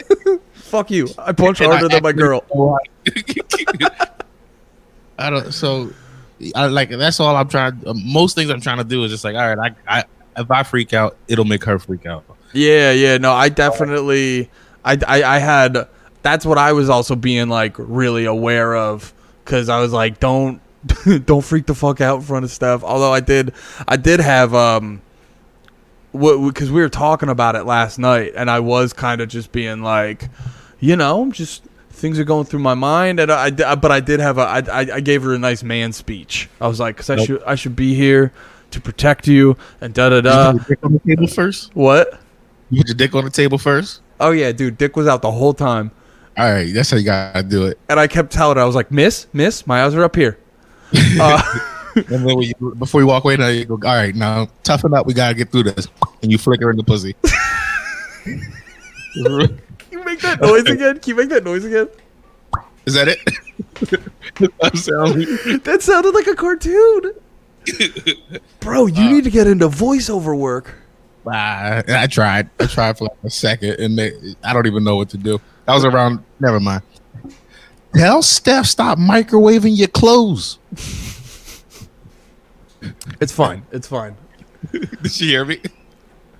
[0.52, 2.44] fuck you i punch And I harder than my girl
[5.18, 5.52] I don't.
[5.52, 5.90] So,
[6.54, 7.80] I like that's all I'm trying.
[7.86, 10.04] Uh, most things I'm trying to do is just like, all right, I, I
[10.40, 12.24] if I freak out, it'll make her freak out.
[12.52, 14.48] yeah yeah no i definitely
[14.84, 15.88] I, I i had
[16.22, 19.12] that's what i was also being like really aware of
[19.44, 20.60] because i was like don't
[21.26, 23.52] don't freak the fuck out in front of Steph although i did
[23.88, 25.00] i did have um
[26.12, 29.82] because we were talking about it last night and i was kind of just being
[29.82, 30.28] like
[30.78, 34.20] you know just things are going through my mind and i, I but i did
[34.20, 37.10] have a I, I I gave her a nice man speech i was like because
[37.10, 37.26] i Nope.
[37.26, 38.32] should i should be here
[38.72, 41.74] to protect you and da da da dick on the table first.
[41.74, 42.20] what
[42.70, 44.00] You put your dick on the table first.
[44.20, 45.90] oh yeah dude dick was out the whole time
[46.36, 47.78] All right, that's how you gotta do it.
[47.88, 50.36] and i kept telling her i was like miss miss my eyes are up here
[51.20, 51.40] uh,
[51.96, 54.92] And then when you, before you walk away, now you go, all right, now toughen
[54.94, 55.06] up.
[55.06, 55.86] We gotta get through this.
[56.24, 57.14] And you flicker in the pussy.
[58.24, 59.60] can
[59.92, 61.88] you make that noise again can you make that noise again
[62.86, 63.18] Is that it?
[64.60, 67.12] that sound- that sounded like a cartoon
[68.60, 70.74] bro you need to get into voiceover work
[71.26, 72.50] Nah, I tried.
[72.60, 74.12] I tried for like a second, and they,
[74.44, 75.40] I don't even know what to do.
[75.66, 76.24] That was around.
[76.40, 76.82] Never mind.
[77.94, 80.58] Tell Steph stop microwaving your clothes.
[83.20, 84.16] it's fine it's fine
[84.72, 85.60] Did she hear me?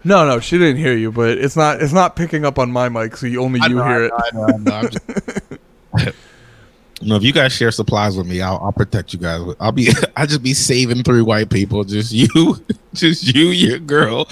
[0.03, 2.89] No, no, she didn't hear you, but it's not it's not picking up on my
[2.89, 4.13] mic, so you only I you know, hear I it.
[4.17, 4.89] I know, I know.
[4.89, 6.17] Just-
[7.03, 9.41] no, if you guys share supplies with me, I'll, I'll protect you guys.
[9.61, 11.85] I'll be, I'll just be saving three white people.
[11.85, 12.29] Just you,
[12.93, 14.29] just you, your girl,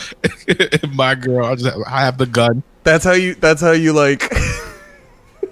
[0.48, 1.46] and my girl.
[1.46, 2.62] I just, I have the gun.
[2.85, 4.31] That's how you that's how you like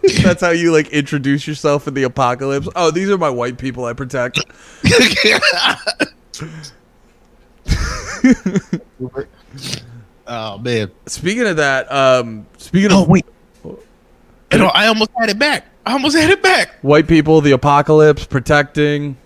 [0.22, 2.68] That's how you like introduce yourself in the apocalypse.
[2.74, 4.40] Oh, these are my white people I protect.
[10.26, 10.90] oh man!
[11.06, 13.26] Speaking of that, um speaking Oh of wait,
[13.64, 15.66] you know, I almost had it back.
[15.84, 16.78] I almost had it back.
[16.82, 19.16] white people, the apocalypse, protecting.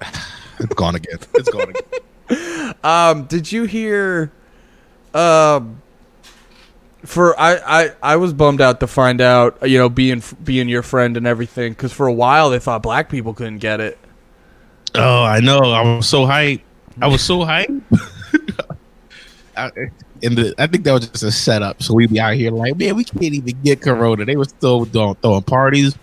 [0.58, 1.18] It's gone again.
[1.34, 2.74] It's gone again.
[2.82, 4.32] Um, did you hear
[5.14, 5.80] um
[7.06, 10.82] for I, I I was bummed out to find out you know being being your
[10.82, 13.98] friend and everything because for a while they thought black people couldn't get it.
[14.94, 15.58] Oh, I know.
[15.58, 16.62] I was so hyped.
[17.00, 17.82] I was so hyped.
[19.56, 19.70] I,
[20.22, 21.82] and the, I think that was just a setup.
[21.82, 24.24] So we'd be out here like, man, we can't even get Corona.
[24.24, 25.96] They were still doing, throwing parties.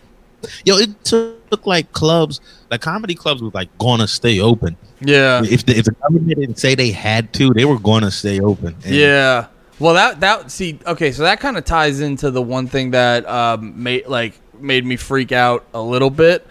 [0.66, 4.76] Yo, it took like clubs, like comedy clubs, was like going to stay open.
[5.00, 5.42] Yeah.
[5.44, 8.40] If the, if the government didn't say they had to, they were going to stay
[8.40, 8.76] open.
[8.86, 9.48] And yeah.
[9.80, 13.28] Well, that that see, okay, so that kind of ties into the one thing that
[13.28, 16.46] um made like made me freak out a little bit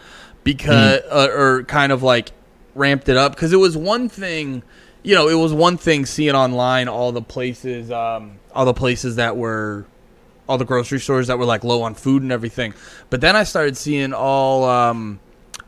[0.45, 1.07] because mm.
[1.11, 2.33] uh, or kind of like
[2.75, 4.63] ramped it up because it was one thing
[5.03, 9.17] you know, it was one thing seeing online all the places, um, all the places
[9.17, 9.85] that were,
[10.49, 12.75] all the grocery stores that were like low on food and everything.
[13.11, 15.19] But then I started seeing all, um,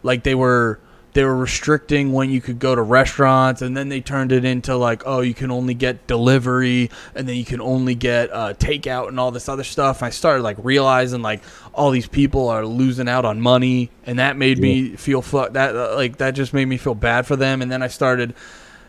[0.03, 0.79] like they were,
[1.15, 4.77] they were restricting when you could go to restaurants, and then they turned it into
[4.77, 9.09] like, oh, you can only get delivery, and then you can only get uh, takeout
[9.09, 10.03] and all this other stuff.
[10.03, 14.37] I started like realizing like all these people are losing out on money, and that
[14.37, 14.63] made yeah.
[14.63, 17.63] me feel fu- that uh, like that just made me feel bad for them.
[17.63, 18.35] And then I started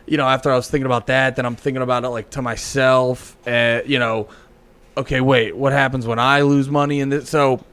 [0.07, 2.41] you know, after I was thinking about that, then I'm thinking about it like to
[2.41, 3.35] myself.
[3.47, 4.29] Uh, you know,
[4.97, 7.01] okay, wait, what happens when I lose money?
[7.01, 7.63] And this, so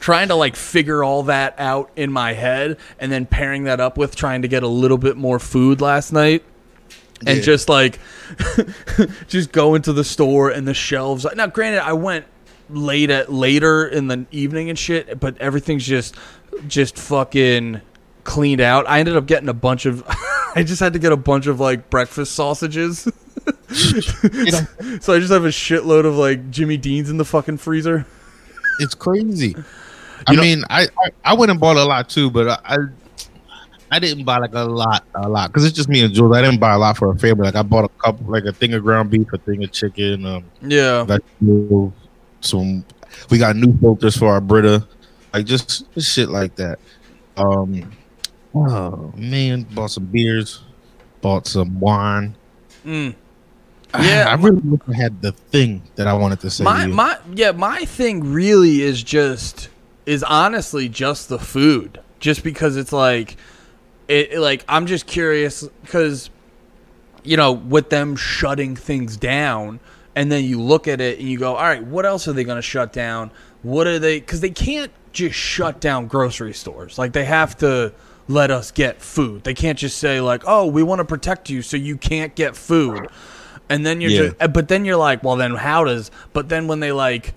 [0.00, 3.96] trying to like figure all that out in my head, and then pairing that up
[3.96, 6.44] with trying to get a little bit more food last night.
[7.26, 7.42] And yeah.
[7.42, 7.98] just like,
[9.28, 11.26] just go into the store and the shelves.
[11.34, 12.26] Now, granted, I went
[12.68, 16.14] late at later in the evening and shit, but everything's just,
[16.68, 17.80] just fucking
[18.26, 18.86] cleaned out.
[18.86, 20.04] I ended up getting a bunch of.
[20.54, 23.00] I just had to get a bunch of like breakfast sausages.
[23.02, 23.12] so
[25.14, 28.06] I just have a shitload of like Jimmy Dean's in the fucking freezer.
[28.80, 29.54] It's crazy.
[30.26, 32.76] I mean, I, I, I went and bought a lot too, but I
[33.90, 36.36] I didn't buy like a lot, a lot, because it's just me and Jules.
[36.36, 37.44] I didn't buy a lot for a family.
[37.44, 40.26] Like I bought a couple, like a thing of ground beef, a thing of chicken,
[40.26, 41.92] um, yeah, vegetables,
[42.40, 42.84] some.
[43.30, 44.86] We got new filters for our Brita,
[45.32, 46.78] like just, just shit like that.
[47.36, 47.90] Um,
[48.56, 50.62] Oh man, bought some beers,
[51.20, 52.34] bought some wine.
[52.86, 53.14] Mm.
[53.94, 56.64] Yeah, I, I really wish I had the thing that I wanted to say.
[56.64, 59.68] My to my yeah, my thing really is just
[60.06, 63.36] is honestly just the food, just because it's like
[64.08, 66.30] it like I'm just curious because
[67.24, 69.80] you know with them shutting things down
[70.14, 72.44] and then you look at it and you go all right what else are they
[72.44, 73.32] going to shut down
[73.64, 77.92] what are they because they can't just shut down grocery stores like they have to
[78.28, 79.44] let us get food.
[79.44, 82.56] They can't just say like, "Oh, we want to protect you, so you can't get
[82.56, 83.08] food."
[83.68, 84.22] And then you're, yeah.
[84.22, 87.34] just, eh, but then you're like, "Well, then how does?" But then when they like,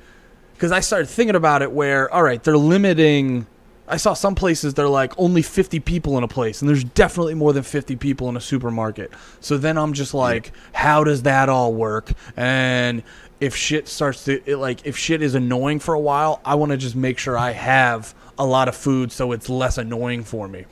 [0.59, 3.47] because I started thinking about it, where all right, they're limiting.
[3.87, 7.33] I saw some places they're like only 50 people in a place, and there's definitely
[7.33, 9.09] more than 50 people in a supermarket.
[9.39, 12.11] So then I'm just like, how does that all work?
[12.35, 13.03] And
[13.39, 16.71] if shit starts to it, like if shit is annoying for a while, I want
[16.71, 20.49] to just make sure I have a lot of food so it's less annoying for
[20.49, 20.65] me.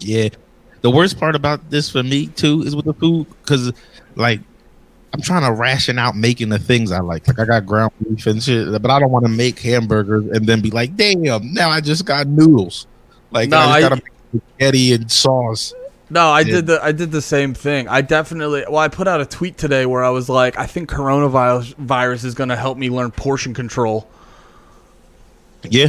[0.00, 0.28] Yeah.
[0.82, 3.72] The worst part about this for me too is with the food because,
[4.14, 4.40] like,
[5.16, 7.26] I'm trying to ration out making the things I like.
[7.26, 10.46] Like I got ground beef and shit, but I don't want to make hamburgers and
[10.46, 12.86] then be like, damn, now I just got noodles.
[13.30, 15.72] Like no, I just gotta make spaghetti and sauce.
[16.10, 16.56] No, I yeah.
[16.56, 17.88] did the I did the same thing.
[17.88, 20.90] I definitely well, I put out a tweet today where I was like, I think
[20.90, 24.06] coronavirus virus is going to help me learn portion control.
[25.68, 25.88] Yeah,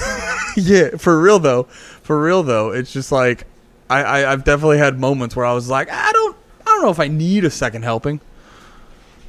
[0.56, 1.66] yeah, for real though
[2.10, 3.46] for real though, it's just like
[3.88, 6.90] I, I I've definitely had moments where I was like, I don't I don't know
[6.90, 8.20] if I need a second helping.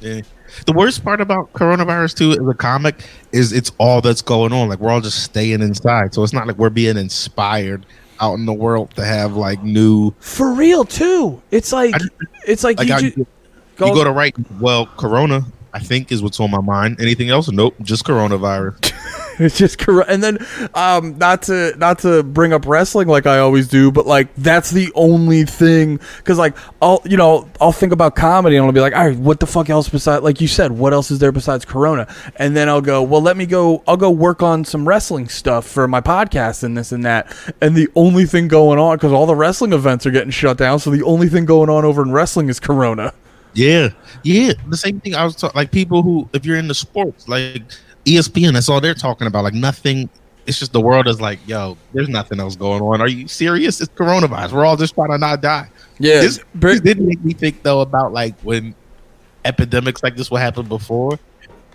[0.02, 0.22] Yeah.
[0.66, 2.96] The worst part about coronavirus too, as a comic,
[3.32, 4.68] is it's all that's going on.
[4.68, 7.86] Like we're all just staying inside, so it's not like we're being inspired
[8.20, 10.12] out in the world to have like new.
[10.20, 11.94] For real too, it's like
[12.46, 13.26] it's like, like you, I, ju-
[13.76, 14.34] go, you go to write.
[14.60, 17.00] Well, Corona, I think, is what's on my mind.
[17.00, 17.50] Anything else?
[17.50, 18.92] Nope, just coronavirus.
[19.38, 20.10] it's just correct.
[20.10, 20.38] And then,
[20.74, 24.70] um, not to not to bring up wrestling like I always do, but like that's
[24.70, 28.80] the only thing because like I'll you know I'll think about comedy and I'll be
[28.80, 31.32] like, all right, what the fuck else besides like you said, what else is there
[31.32, 32.12] besides Corona?
[32.36, 33.82] And then I'll go, well, let me go.
[33.86, 37.34] I'll go work on some wrestling stuff for my podcast and this and that.
[37.60, 40.78] And the only thing going on because all the wrestling events are getting shut down,
[40.78, 43.12] so the only thing going on over in wrestling is Corona.
[43.54, 43.90] Yeah,
[44.22, 44.52] yeah.
[44.68, 47.62] The same thing I was talking like people who if you're into sports like
[48.04, 49.44] ESPN, that's all they're talking about.
[49.44, 50.08] Like nothing.
[50.46, 53.00] It's just the world is like, yo, there's nothing else going on.
[53.00, 53.80] Are you serious?
[53.80, 54.52] It's coronavirus.
[54.52, 55.68] We're all just trying to not die.
[55.98, 56.20] Yeah.
[56.20, 58.74] This, this did make me think though about like when
[59.44, 61.18] epidemics like this would happen before.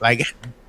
[0.01, 0.21] Like,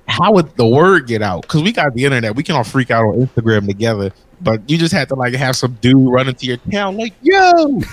[0.07, 1.41] how would the word get out?
[1.43, 2.35] Because we got the internet.
[2.35, 4.11] We can all freak out on Instagram together.
[4.41, 7.67] But you just had to like have some dude run into your town like, yo,
[7.67, 7.87] man,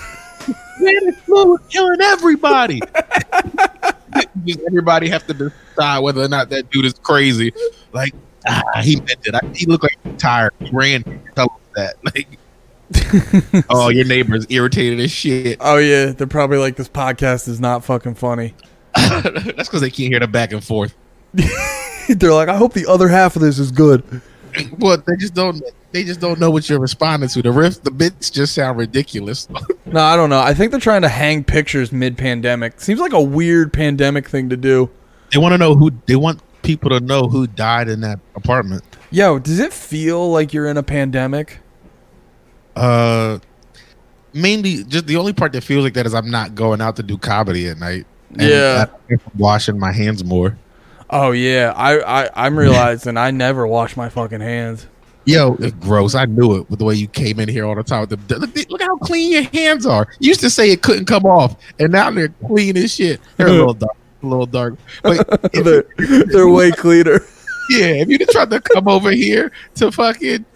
[0.79, 2.81] it's flu killing everybody.
[4.45, 7.53] Just everybody have to decide whether or not that dude is crazy.
[7.93, 8.13] Like,
[8.47, 9.35] ah, he meant it.
[9.35, 10.53] I, he looked like he tired.
[10.59, 11.03] He ran.
[11.35, 11.95] Tell us that.
[12.03, 12.39] Like,
[13.69, 15.57] oh, your neighbor's irritated as shit.
[15.59, 18.53] Oh yeah, they're probably like this podcast is not fucking funny.
[18.95, 20.95] That's because they can't hear the back and forth.
[21.33, 24.21] they're like, I hope the other half of this is good.
[24.79, 25.61] Well, they just don't.
[25.91, 27.41] They just don't know what you're responding to.
[27.41, 29.47] The riff, the bits just sound ridiculous.
[29.85, 30.41] No, I don't know.
[30.41, 32.81] I think they're trying to hang pictures mid-pandemic.
[32.81, 34.89] Seems like a weird pandemic thing to do.
[35.31, 35.91] they want to know who.
[36.07, 38.83] They want people to know who died in that apartment.
[39.11, 41.59] Yo, does it feel like you're in a pandemic?
[42.75, 43.39] Uh,
[44.33, 47.03] mainly, just the only part that feels like that is I'm not going out to
[47.03, 48.05] do comedy at night.
[48.31, 48.85] And Yeah.
[49.09, 50.57] I'm washing my hands more.
[51.09, 54.87] Oh yeah, I, I I'm realizing I never wash my fucking hands.
[55.25, 56.15] Yo, it's gross.
[56.15, 58.07] I knew it with the way you came in here all the time.
[58.07, 60.07] With the, look, look how clean your hands are.
[60.19, 63.19] You used to say it couldn't come off, and now they're clean as shit.
[63.35, 64.75] They're a little dark, a little dark.
[65.03, 67.19] But they're, they're way cleaner.
[67.69, 70.45] yeah, if you'd have tried to come over here to fucking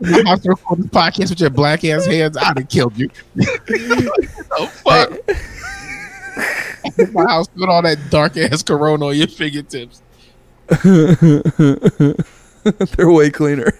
[0.00, 3.10] record this podcast with your black ass hands, I'd have killed you.
[4.52, 5.12] oh fuck!
[7.12, 10.02] my house with all that dark ass corona on your fingertips.
[12.96, 13.72] they're way cleaner.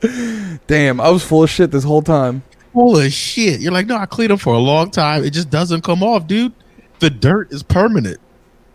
[0.66, 2.42] Damn, I was full of shit this whole time.
[2.72, 3.60] Full of shit.
[3.60, 5.24] You're like, no, I cleaned them for a long time.
[5.24, 6.52] It just doesn't come off, dude.
[7.00, 8.18] The dirt is permanent.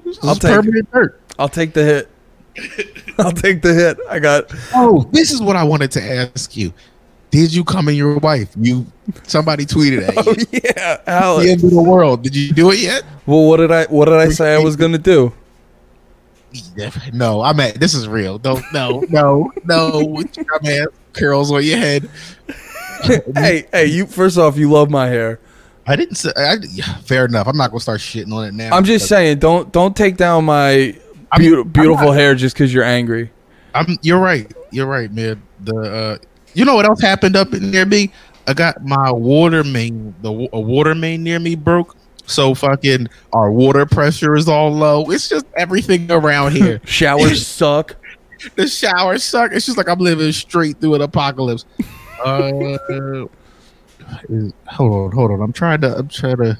[0.06, 1.20] It's I'll take permanent dirt.
[1.40, 2.10] I'll take the hit.
[3.18, 3.98] I'll take the hit.
[4.10, 4.52] I got.
[4.74, 6.74] Oh, this is what I wanted to ask you.
[7.38, 8.50] Did you come in your wife?
[8.58, 8.86] You
[9.24, 10.46] somebody tweeted at Oh you.
[10.52, 11.50] yeah, the Alex.
[11.52, 12.24] end of the world.
[12.24, 13.04] Did you do it yet?
[13.28, 15.32] Well, what did I what did I say I was gonna do?
[17.14, 18.40] No, I'm at this is real.
[18.40, 20.04] Don't no, no, no.
[20.04, 22.10] With your curls on your head.
[23.36, 25.40] hey, hey, you first off, you love my hair.
[25.86, 26.58] I didn't say I,
[27.04, 27.48] fair enough.
[27.48, 28.76] I'm not gonna start shitting on it now.
[28.76, 30.96] I'm just saying, don't don't take down my I'm-
[31.32, 33.32] I'm beautiful not- hair just because you're angry.
[33.76, 34.52] I'm you're right.
[34.72, 35.44] You're right, man.
[35.64, 36.18] The uh
[36.58, 38.12] you know what else happened up in near me?
[38.48, 41.96] I got my water main the a water main near me broke.
[42.26, 45.10] So fucking our water pressure is all low.
[45.12, 46.82] It's just everything around here.
[46.86, 47.96] Showers suck.
[48.56, 49.52] the showers suck.
[49.54, 51.66] It's just like I'm living straight through an apocalypse.
[52.26, 52.52] Uh,
[54.30, 55.42] is- hold on, hold on.
[55.42, 55.96] I'm trying to.
[55.96, 56.58] I'm trying to.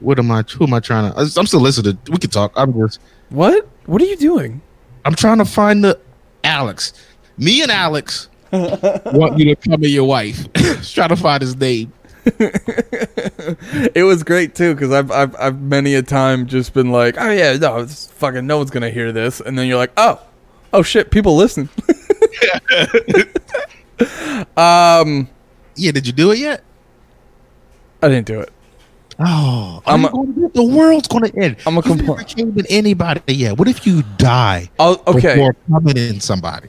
[0.00, 0.42] What am I?
[0.42, 1.18] Who am I trying to?
[1.18, 1.98] I'm still listening.
[2.10, 2.52] We can talk.
[2.54, 3.00] I'm just.
[3.30, 3.66] What?
[3.86, 4.60] What are you doing?
[5.06, 5.98] I'm trying to find the
[6.44, 6.92] Alex.
[7.38, 10.52] Me and Alex want you to come in your wife.
[10.92, 11.92] trying to find his name.
[12.24, 17.30] it was great too because I've, I've I've many a time just been like, oh
[17.30, 20.20] yeah, no, it's fucking no one's gonna hear this, and then you're like, oh,
[20.72, 21.68] oh shit, people listen.
[24.56, 25.28] um,
[25.76, 26.62] Yeah, did you do it yet?
[28.02, 28.52] I didn't do it.
[29.18, 31.56] Oh, I'm a- to the world's going to end.
[31.66, 33.58] I'm a You've compl- never came in anybody yet.
[33.58, 35.34] What if you die I'll okay.
[35.34, 36.68] before coming in somebody?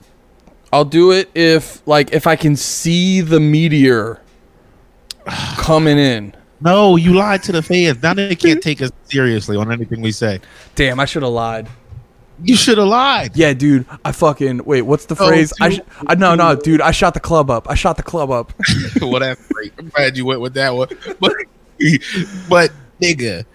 [0.74, 4.20] I'll do it if like if I can see the meteor
[5.58, 6.36] coming in.
[6.62, 8.02] No, you lied to the fans.
[8.02, 10.40] Now they can't take us seriously on anything we say.
[10.76, 11.68] Damn, I should have lied.
[12.42, 13.36] You should have lied.
[13.36, 13.86] Yeah, dude.
[14.04, 14.82] I fucking wait.
[14.82, 15.54] What's the Oh, phrase?
[15.62, 16.82] I, sh- I no no, dude.
[16.82, 17.70] I shot the club up.
[17.70, 18.52] I shot the club up.
[19.52, 19.74] great.
[19.78, 20.88] I'm glad you went with that one.
[21.20, 21.34] But,
[22.50, 23.46] but nigga.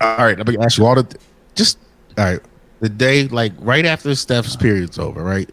[0.00, 1.16] All right, I'm gonna ask you all the
[1.54, 1.78] just
[2.18, 2.40] all right.
[2.82, 5.48] The day, like right after Steph's period's over, right?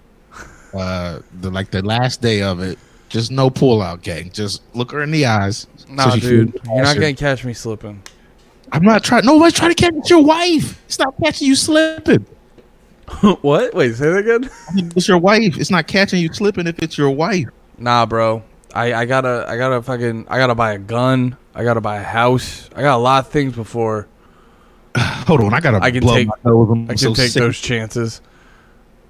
[0.73, 4.31] Uh, the like the last day of it, just no pull out, gang.
[4.31, 5.67] Just look her in the eyes.
[5.87, 6.59] Nah, so dude.
[6.65, 8.01] You're not gonna catch me slipping.
[8.71, 9.25] I'm not trying.
[9.25, 10.83] Nobody's trying to catch your wife.
[10.85, 12.25] It's not catching you slipping.
[13.41, 13.75] what?
[13.75, 14.49] Wait, say that again.
[14.95, 15.57] It's your wife.
[15.57, 17.47] It's not catching you slipping if it's your wife.
[17.77, 18.43] Nah, bro.
[18.73, 21.37] I, I gotta I gotta fucking I gotta buy a gun.
[21.55, 22.69] I gotta buy a house.
[22.75, 24.07] I got a lot of things before
[25.29, 26.69] Hold on, I gotta I can blow take- my nose.
[26.71, 27.41] I'm I can so take sick.
[27.41, 28.21] those chances.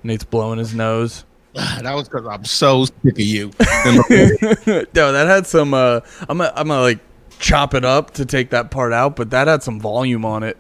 [0.04, 1.24] Nate's blowing his nose.
[1.82, 3.48] That was because I'm so sick of you.
[3.60, 5.74] no, that had some.
[5.74, 7.00] Uh, I'm gonna, I'm gonna like
[7.40, 10.58] chop it up to take that part out, but that had some volume on it.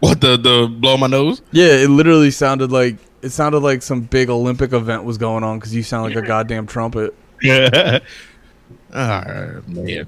[0.00, 1.42] what the the blow my nose?
[1.52, 5.58] Yeah, it literally sounded like it sounded like some big Olympic event was going on
[5.58, 7.14] because you sound like a goddamn trumpet.
[7.42, 7.98] Yeah.
[8.94, 10.06] All right, man.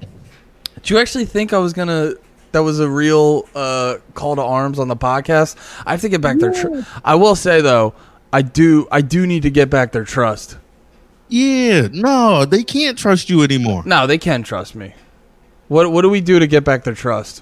[0.81, 2.13] Do you actually think I was gonna?
[2.53, 5.55] That was a real uh, call to arms on the podcast.
[5.85, 6.53] I have to get back their.
[6.53, 7.93] Tr- I will say though,
[8.31, 8.87] I do.
[8.91, 10.57] I do need to get back their trust.
[11.29, 13.81] Yeah, no, they can't trust you anymore.
[13.85, 14.93] No, they can trust me.
[15.67, 17.41] What What do we do to get back their trust?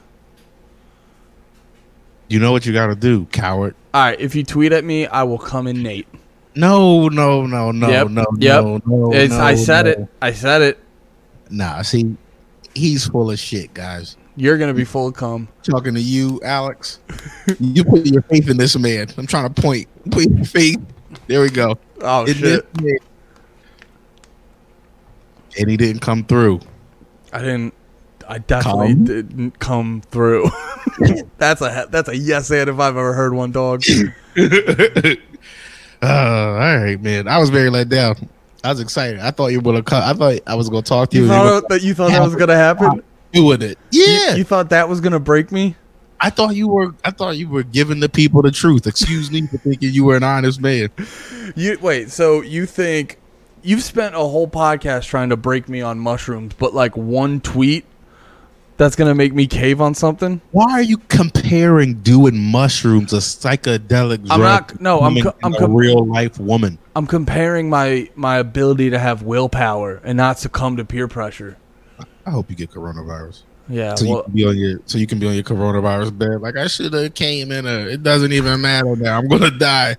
[2.29, 3.75] You know what you got to do, coward.
[3.93, 6.07] All right, if you tweet at me, I will come in, Nate.
[6.55, 8.63] No, no, no, no, Yep, no, yep.
[8.63, 9.13] no, no.
[9.13, 9.91] It's, no, I said no.
[9.91, 10.07] it.
[10.21, 10.79] I said it.
[11.49, 12.15] Nah, see,
[12.73, 14.15] he's full of shit, guys.
[14.35, 15.47] You're gonna be full of cum.
[15.63, 16.99] Talking to you, Alex.
[17.59, 19.07] you put your faith in this man.
[19.17, 19.87] I'm trying to point.
[20.09, 20.79] Put your faith.
[21.27, 21.77] There we go.
[22.01, 22.65] Oh In shit!
[25.59, 26.61] And he didn't come through.
[27.33, 27.73] I didn't.
[28.27, 29.03] I definitely Cum?
[29.03, 30.49] didn't come through.
[31.37, 33.83] that's a that's a yes and if I've ever heard one, dog.
[34.37, 35.15] uh,
[36.01, 37.27] all right, man.
[37.27, 38.29] I was very let down.
[38.63, 39.19] I was excited.
[39.19, 40.03] I thought you were gonna come.
[40.03, 41.23] I thought I was gonna talk to you.
[41.23, 43.03] You thought that you thought that was gonna happen?
[43.33, 43.77] Doing it.
[43.91, 44.31] Yeah.
[44.31, 45.75] You, you thought that was gonna break me?
[46.19, 46.93] I thought you were.
[47.03, 48.85] I thought you were giving the people the truth.
[48.87, 50.89] Excuse me for thinking you were an honest man.
[51.55, 52.11] You wait.
[52.11, 53.17] So you think
[53.63, 57.85] you've spent a whole podcast trying to break me on mushrooms, but like one tweet
[58.77, 60.41] that's gonna make me cave on something?
[60.51, 65.53] Why are you comparing doing mushrooms, a psychedelic drug, I'm not- no, I'm co- I'm
[65.53, 66.77] a co- real life woman?
[66.95, 71.57] I'm comparing my my ability to have willpower and not succumb to peer pressure.
[72.25, 73.43] I hope you get coronavirus.
[73.69, 73.95] Yeah.
[73.95, 76.41] So you can be on your so you can be on your coronavirus bed.
[76.41, 77.87] Like I should have came in a.
[77.87, 79.17] It doesn't even matter now.
[79.17, 79.95] I'm gonna die.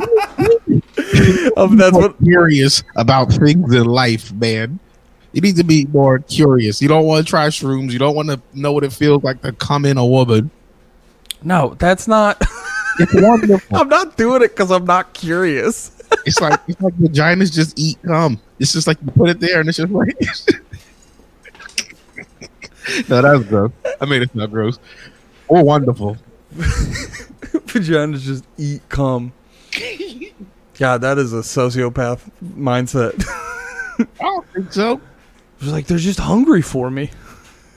[1.56, 2.16] um, that's what.
[2.22, 4.78] curious about things in life, man.
[5.32, 6.82] You need to be more curious.
[6.82, 7.92] You don't want to try shrooms.
[7.92, 10.50] You don't want to know what it feels like to come in a woman.
[11.42, 12.42] No, that's not.
[13.72, 15.99] I'm not doing it because I'm not curious.
[16.26, 18.40] It's like it's like vaginas just eat cum.
[18.58, 20.14] It's just like you put it there and it's just like.
[23.08, 23.72] no, that's gross.
[24.00, 24.78] I made it sound gross.
[25.48, 26.16] Or wonderful.
[26.54, 29.32] Vaginas just eat cum.
[30.78, 33.22] God, that is a sociopath mindset.
[33.98, 35.00] I don't think so.
[35.60, 37.10] It's like they're just hungry for me.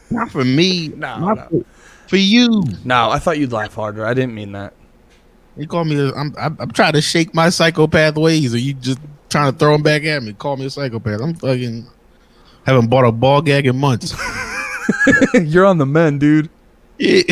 [0.10, 0.90] Not for me.
[0.90, 1.60] No, Not no.
[1.60, 2.64] For, for you.
[2.86, 4.06] No, I thought you'd laugh harder.
[4.06, 4.74] I didn't mean that.
[5.58, 6.00] You call me.
[6.00, 6.58] A, I'm, I'm.
[6.60, 9.00] I'm trying to shake my psychopath ways, or you just
[9.30, 10.34] trying to throw them back at me.
[10.34, 11.22] Call me a psychopath.
[11.22, 11.86] I'm fucking.
[12.66, 14.16] Haven't bought a ball gag in months.
[15.34, 16.50] You're on the men, dude.
[17.00, 17.24] Yeah.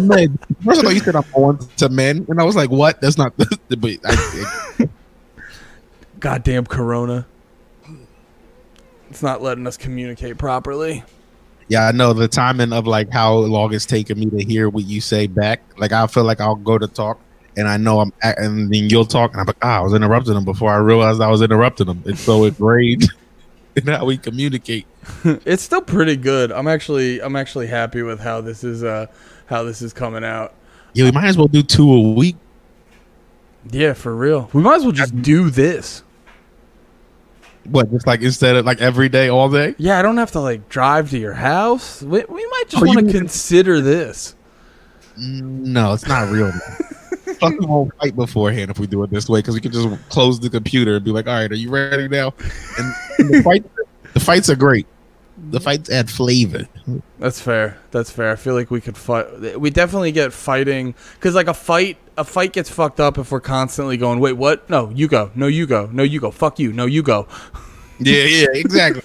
[0.00, 0.38] Men.
[0.64, 3.00] First of all, you said I'm on to men, and I was like, "What?
[3.00, 4.88] That's not." The, but I,
[6.20, 7.26] Goddamn Corona.
[9.10, 11.04] It's not letting us communicate properly.
[11.68, 14.84] Yeah, I know the timing of like how long it's taking me to hear what
[14.84, 15.60] you say back.
[15.76, 17.18] Like I feel like I'll go to talk,
[17.56, 19.94] and I know I'm, a- and then you'll talk, and I'm like, "Ah, I was
[19.94, 23.06] interrupting him before I realized I was interrupting him." It's so ingrained
[23.76, 24.86] in how we communicate.
[25.24, 26.52] it's still pretty good.
[26.52, 29.06] I'm actually I'm actually happy with how this is uh
[29.46, 30.54] how this is coming out.
[30.94, 32.36] Yeah, we might as well do two a week.
[33.70, 34.48] Yeah, for real.
[34.52, 36.02] We might as well just do this.
[37.70, 39.74] What, just like instead of like every day, all day?
[39.78, 42.02] Yeah, I don't have to like drive to your house.
[42.02, 44.34] We, we might just Oh, want to mean- consider this.
[45.16, 46.52] No, it's not real.
[47.42, 50.40] We won't fight beforehand if we do it this way because we can just close
[50.40, 52.32] the computer and be like, "All right, are you ready now?"
[52.78, 53.64] And, and the fight,
[54.14, 54.86] the fights are great.
[55.50, 56.68] The fights add flavor.
[57.18, 57.78] That's fair.
[57.90, 58.32] That's fair.
[58.32, 59.58] I feel like we could fight.
[59.60, 63.40] We definitely get fighting because like a fight, a fight gets fucked up if we're
[63.40, 64.20] constantly going.
[64.20, 64.68] Wait, what?
[64.68, 65.30] No, you go.
[65.34, 65.88] No, you go.
[65.92, 66.30] No, you go.
[66.30, 66.72] Fuck you.
[66.72, 67.26] No, you go.
[68.00, 69.02] Yeah, yeah, exactly.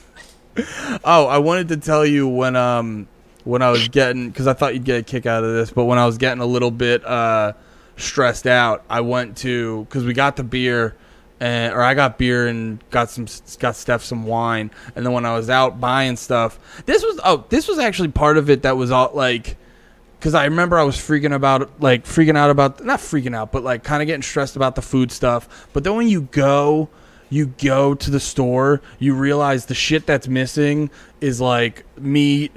[1.03, 3.07] Oh, I wanted to tell you when um
[3.43, 5.85] when I was getting because I thought you'd get a kick out of this, but
[5.85, 7.53] when I was getting a little bit uh
[7.97, 10.95] stressed out, I went to because we got the beer.
[11.43, 13.27] And, or I got beer and got some
[13.59, 17.43] got Steph some wine, and then when I was out buying stuff, this was oh
[17.49, 19.57] this was actually part of it that was all like
[20.17, 23.61] because I remember I was freaking about like freaking out about not freaking out, but
[23.61, 25.67] like kind of getting stressed about the food stuff.
[25.73, 26.87] But then when you go,
[27.29, 32.53] you go to the store, you realize the shit that's missing is like meat,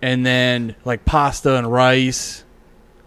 [0.00, 2.44] and then like pasta and rice,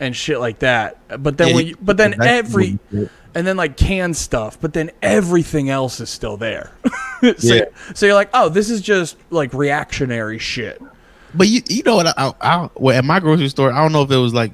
[0.02, 0.98] and shit like that.
[1.24, 2.80] But then Yeah, when you, but then every.
[3.36, 6.72] And then like canned stuff, but then everything else is still there.
[7.38, 7.66] so, Yeah.
[7.94, 10.82] so you're like, oh, this is just like reactionary shit.
[11.34, 12.08] But you, you know what?
[12.18, 14.52] I, I, well, at my grocery store, I don't know if it was like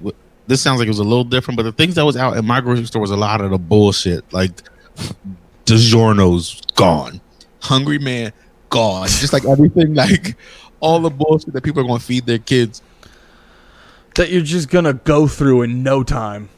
[0.48, 0.62] this.
[0.62, 2.60] Sounds like it was a little different, but the things that was out at my
[2.60, 4.26] grocery store was a lot of the bullshit.
[4.34, 4.52] Like
[5.66, 7.22] DiGiorno's gone,
[7.62, 8.32] Hungry Man
[8.70, 10.36] gone, just like everything, like
[10.80, 12.82] all the bullshit that people are going to feed their kids.
[14.16, 16.50] that you're just gonna go through in no time.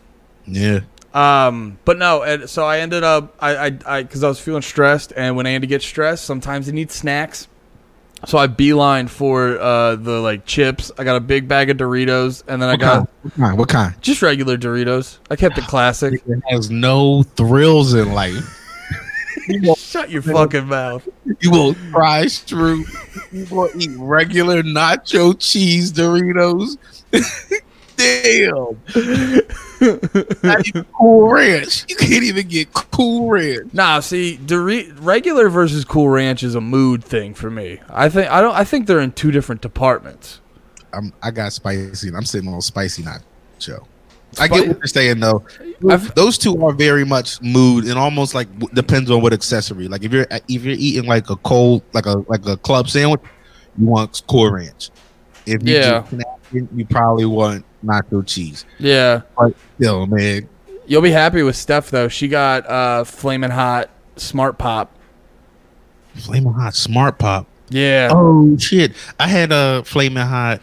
[0.46, 0.82] Yeah,
[1.14, 4.64] Um, but no, and so I ended up I I I because I was feeling
[4.64, 7.48] stressed, and when Andy gets stressed, sometimes he needs snacks.
[8.26, 10.92] So I beeline for uh the like chips.
[10.98, 13.08] I got a big bag of Doritos, and then I got kind?
[13.22, 13.58] What kind?
[13.60, 14.02] What kind?
[14.02, 15.20] just regular Doritos.
[15.30, 16.24] I kept it classic.
[16.26, 18.60] It has no thrills in life.
[19.48, 21.08] you Shut your fucking mouth.
[21.42, 22.86] you will fry through.
[23.32, 26.78] You will eat regular nacho cheese Doritos.
[27.96, 28.78] Damn.
[30.44, 31.86] Not even Cool Ranch.
[31.90, 33.74] You can't even get Cool Ranch.
[33.74, 37.80] Nah, see, Dori- regular versus Cool Ranch is a mood thing for me.
[37.90, 38.56] I think I don't.
[38.56, 40.40] I think they're in two different departments.
[40.94, 42.08] I'm, I got spicy.
[42.10, 43.86] and I'm sitting on spicy nacho.
[44.40, 45.44] I get what you're saying though.
[45.90, 49.88] I've- Those two are very much mood and almost like depends on what accessory.
[49.88, 53.22] Like if you're if you're eating like a cold like a like a club sandwich,
[53.78, 54.90] you want Cool Ranch.
[55.46, 56.06] If you Yeah.
[56.52, 58.66] you probably want nacho cheese.
[58.80, 60.48] Yeah, But still, man,
[60.86, 62.08] you'll be happy with Steph though.
[62.08, 64.96] She got uh, flaming hot smart pop.
[66.16, 67.48] flaming hot smart pop.
[67.70, 68.94] Yeah, Oh shit!
[69.20, 70.62] I had a flaming hot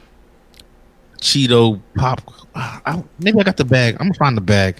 [1.20, 2.20] Cheeto pop.
[2.54, 3.94] I, maybe I got the bag.
[4.00, 4.76] I'm gonna find the bag.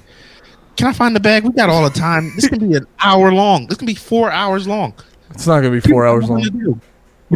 [0.77, 1.45] Can I find the bag?
[1.45, 2.33] We got all the time.
[2.37, 3.67] This can be an hour long.
[3.67, 4.95] This can be four hours long.
[5.31, 6.41] it's not gonna be four hours long.
[6.41, 6.59] you do?
[6.59, 6.81] You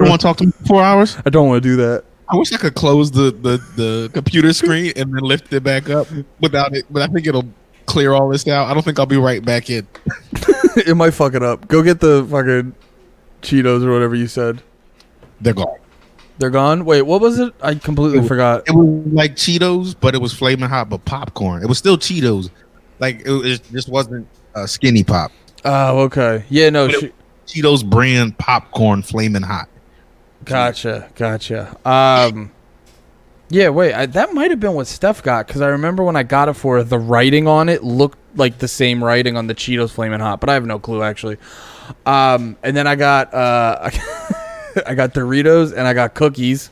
[0.00, 1.16] don't want to talk to me for four hours?
[1.24, 2.04] I don't want to do that.
[2.28, 5.90] I wish I could close the, the, the computer screen and then lift it back
[5.90, 6.06] up
[6.40, 7.48] without it, but I think it'll
[7.86, 8.68] clear all this out.
[8.68, 9.86] I don't think I'll be right back in.
[10.76, 11.68] it might fuck it up.
[11.68, 12.74] Go get the fucking
[13.42, 14.62] Cheetos or whatever you said.
[15.40, 15.76] They're gone.
[16.38, 16.84] They're gone.
[16.84, 17.52] Wait, what was it?
[17.60, 18.62] I completely forgot.
[18.66, 21.62] It was like Cheetos, but it was flaming hot, but popcorn.
[21.62, 22.50] It was still Cheetos.
[23.00, 25.30] Like it, was- it just wasn't uh, skinny pop.
[25.64, 26.44] Oh, okay.
[26.48, 26.88] Yeah, no.
[26.88, 27.12] She,
[27.46, 29.68] Cheetos brand popcorn flaming hot.
[30.44, 31.76] Gotcha, gotcha.
[31.84, 32.52] Um,
[33.50, 36.22] yeah, wait, I, that might have been what Steph got because I remember when I
[36.22, 39.54] got it for her, the writing on it looked like the same writing on the
[39.54, 41.36] Cheetos Flamin' Hot, but I have no clue actually.
[42.06, 43.90] Um, and then I got uh,
[44.86, 46.70] I got Doritos and I got cookies,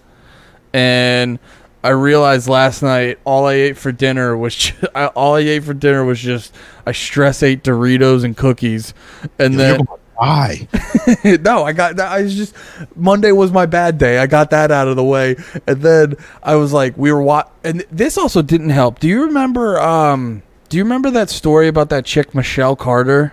[0.72, 1.38] and
[1.84, 5.64] I realized last night all I ate for dinner was ju- I, all I ate
[5.64, 6.54] for dinner was just
[6.86, 8.94] I stress ate Doritos and cookies,
[9.38, 9.86] and then
[10.22, 12.12] gonna no, I got that.
[12.12, 12.54] I was just
[12.96, 14.18] Monday was my bad day.
[14.18, 17.48] I got that out of the way, and then I was like, we were wa-
[17.64, 18.98] and this also didn't help.
[19.00, 19.80] Do you remember?
[19.80, 23.32] Um, do you remember that story about that chick Michelle Carter?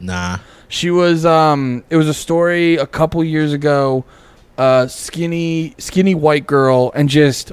[0.00, 0.38] Nah.
[0.68, 4.04] She was um, it was a story a couple years ago.
[4.58, 7.52] Uh, skinny, skinny white girl, and just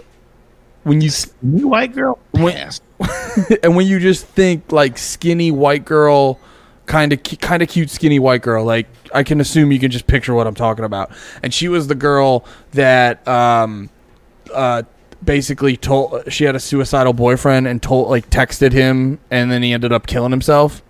[0.83, 2.19] when you s- You white girl?
[2.31, 2.69] When-
[3.63, 6.39] and when you just think like skinny white girl
[6.85, 10.07] kind of kind of cute skinny white girl like i can assume you can just
[10.07, 11.11] picture what i'm talking about
[11.41, 13.89] and she was the girl that um
[14.53, 14.83] uh
[15.23, 19.73] basically told she had a suicidal boyfriend and told like texted him and then he
[19.73, 20.83] ended up killing himself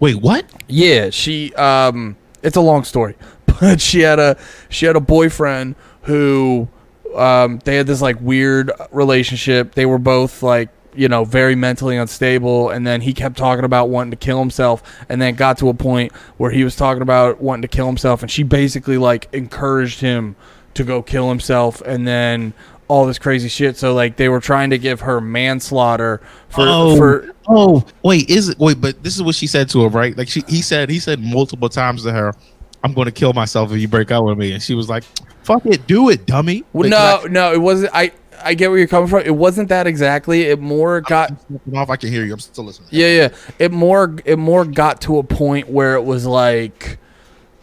[0.00, 0.46] Wait, what?
[0.66, 3.16] yeah, she um it's a long story.
[3.60, 4.38] But she had a
[4.70, 6.66] she had a boyfriend who
[7.14, 9.74] um they had this like weird relationship.
[9.74, 13.88] They were both like, you know, very mentally unstable and then he kept talking about
[13.88, 17.40] wanting to kill himself and then got to a point where he was talking about
[17.40, 20.36] wanting to kill himself and she basically like encouraged him
[20.74, 22.52] to go kill himself and then
[22.90, 23.76] all this crazy shit.
[23.76, 28.48] So like they were trying to give her manslaughter for oh, for oh, wait, is
[28.48, 28.58] it?
[28.58, 30.16] Wait, but this is what she said to him, right?
[30.16, 32.34] Like she, he said, he said multiple times to her,
[32.82, 35.04] "I'm going to kill myself if you break out with me," and she was like,
[35.44, 37.94] "Fuck it, do it, dummy." Like, no, I- no, it wasn't.
[37.94, 38.10] I
[38.44, 39.22] I get where you're coming from.
[39.22, 40.42] It wasn't that exactly.
[40.42, 41.32] It more got
[41.74, 41.90] off.
[41.90, 42.32] I can hear you.
[42.32, 42.88] I'm still listening.
[42.90, 43.28] yeah, yeah.
[43.58, 46.98] It more it more got to a point where it was like,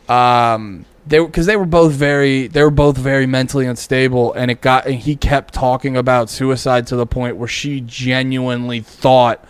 [0.09, 4.61] um, they because they were both very they were both very mentally unstable, and it
[4.61, 9.43] got and he kept talking about suicide to the point where she genuinely thought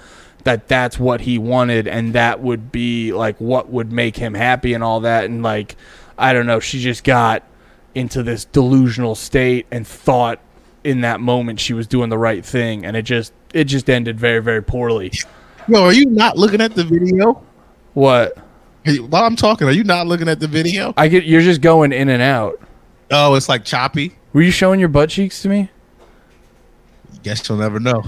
[0.43, 4.73] that that's what he wanted and that would be like what would make him happy
[4.73, 5.75] and all that and like
[6.17, 7.43] I don't know she just got
[7.93, 10.39] into this delusional state and thought
[10.87, 14.17] in that moment she was doing the right thing and it just it just ended
[14.19, 15.11] very very poorly
[15.67, 17.43] Yo, are you not looking at the video?
[17.93, 18.37] what
[18.85, 20.93] Hey, While I'm talking, are you not looking at the video?
[20.95, 22.61] I get you're just going in and out
[23.11, 24.15] Oh, it's like choppy.
[24.33, 25.69] were you showing your butt cheeks to me
[27.23, 28.03] Guess you'll never know.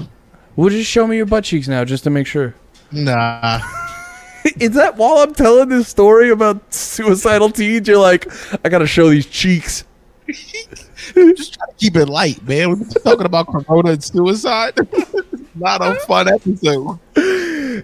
[0.55, 2.55] well just show me your butt cheeks now just to make sure
[2.91, 3.59] Nah.
[4.59, 8.25] is that while I'm telling this story about suicidal teens you're like
[8.65, 9.83] I gotta show these cheeks
[11.35, 12.69] Just try to keep it light, man.
[12.69, 14.75] We're talking about corona and suicide.
[15.55, 16.99] not a fun episode.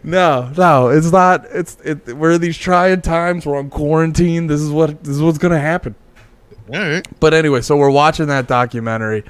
[0.04, 1.46] No, no, it's not.
[1.52, 2.16] It's it.
[2.16, 3.46] We're in these trying times.
[3.46, 4.48] We're on quarantine.
[4.48, 5.96] This is what this is what's gonna happen.
[6.74, 7.08] All right.
[7.20, 9.24] But anyway, so we're watching that documentary,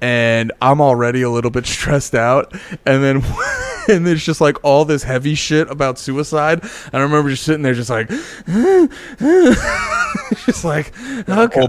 [0.00, 2.52] and I'm already a little bit stressed out.
[2.86, 3.24] And then,
[3.88, 6.62] and there's just like all this heavy shit about suicide.
[6.62, 8.08] And I remember just sitting there, just like,
[10.46, 10.92] just like,
[11.28, 11.68] okay.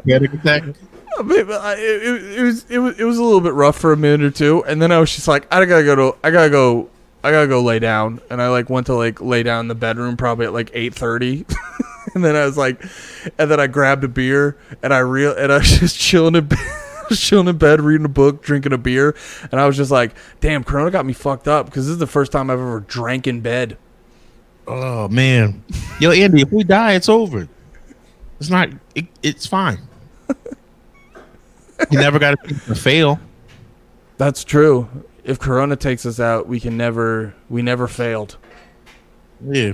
[1.15, 1.61] Whole panic attack.
[1.61, 4.21] I it, it was it was it was a little bit rough for a minute
[4.21, 6.89] or two, and then I was just like, I gotta go to I gotta go
[7.23, 9.75] I gotta go lay down, and I like went to like lay down in the
[9.75, 11.45] bedroom probably at like eight thirty,
[12.15, 12.83] and then I was like,
[13.37, 16.45] and then I grabbed a beer and I real and I was just chilling in
[16.45, 16.59] bed,
[17.15, 19.15] chilling in bed, reading a book, drinking a beer,
[19.51, 22.07] and I was just like, "Damn, Corona got me fucked up." Because this is the
[22.07, 23.77] first time I've ever drank in bed.
[24.65, 25.63] Oh man,
[25.99, 27.47] yo Andy, if we die, it's over.
[28.39, 28.69] It's not.
[28.95, 29.77] It, it's fine.
[31.89, 33.19] You never got to fail.
[34.17, 34.87] That's true.
[35.23, 37.33] If Corona takes us out, we can never.
[37.49, 38.37] We never failed.
[39.43, 39.73] Yeah.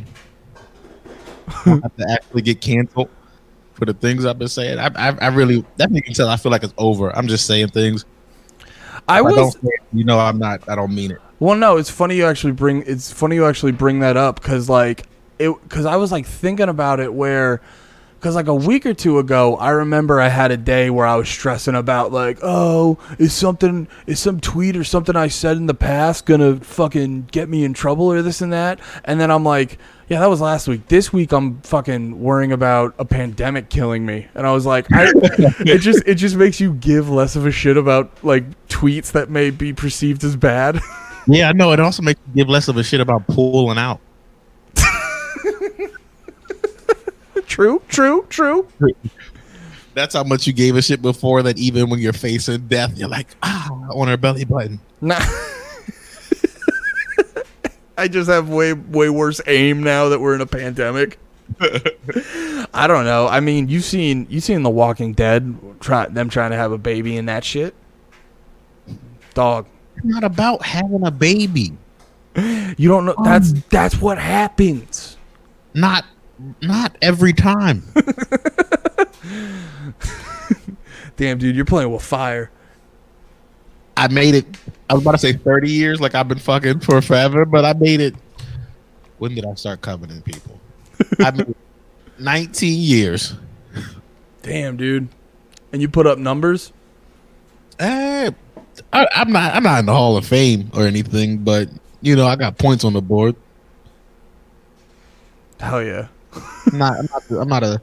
[1.48, 1.70] Hmm.
[1.70, 3.10] I have to actually get canceled
[3.74, 4.80] for the things I've been saying.
[4.80, 6.30] I, I, I really that makes me tell.
[6.30, 7.16] I feel like it's over.
[7.16, 8.06] I'm just saying things.
[9.08, 9.56] I If was.
[9.56, 10.68] don't it, you know, I'm not.
[10.68, 11.22] I don't mean it.
[11.40, 12.84] Well, no, it's funny you actually bring.
[12.86, 15.06] It's funny you actually bring that up because like
[15.40, 17.62] it because I was like thinking about it where.
[18.20, 21.16] Because like a week or two ago, I remember I had a day where I
[21.16, 25.68] was stressing about like, oh, is something, is some tweet or something I said in
[25.68, 28.80] the past gonna fucking get me in trouble or this and that?
[29.06, 29.78] And then I'm like,
[30.10, 30.88] yeah, that was last week.
[30.88, 35.12] This week I'm fucking worrying about a pandemic killing me, and I was like, I,
[35.16, 39.30] it just it just makes you give less of a shit about like tweets that
[39.30, 40.80] may be perceived as bad.
[41.30, 41.74] Yeah, I know.
[41.74, 44.00] It also makes you give less of a shit about pulling out.
[47.48, 48.68] True, true, true.
[49.94, 51.42] That's how much you gave a shit before.
[51.42, 54.80] That even when you're facing death, you're like, ah, on her belly button.
[55.02, 55.20] Nah.
[58.00, 61.18] I just have way way worse aim now that we're in a pandemic.
[62.74, 63.28] I don't know.
[63.28, 66.78] I mean, you've seen you've seen The Walking Dead try them trying to have a
[66.78, 67.74] baby and that shit.
[69.34, 71.74] Dog, It's not about having a baby.
[72.36, 73.16] you don't know.
[73.24, 75.18] That's that's what happens.
[75.74, 76.06] Not,
[76.62, 77.84] not every time.
[81.18, 82.52] Damn, dude, you're playing with fire.
[83.96, 84.46] I made it.
[84.90, 87.74] I was about to say 30 years, like I've been fucking for forever, but I
[87.74, 88.16] made it.
[89.18, 90.60] When did I start coveting people?
[91.20, 91.58] I made it
[92.20, 93.34] 19 years.
[94.44, 95.08] Damn, dude.
[95.74, 96.72] And you put up numbers?
[97.80, 98.30] Eh,
[98.94, 99.56] I, I'm not.
[99.56, 101.70] I'm not in the Hall of Fame or anything, but
[102.02, 103.36] you know, I got points on the board.
[105.60, 106.08] Hell yeah.
[106.72, 107.00] I'm not.
[107.00, 107.82] I'm not, I'm not a.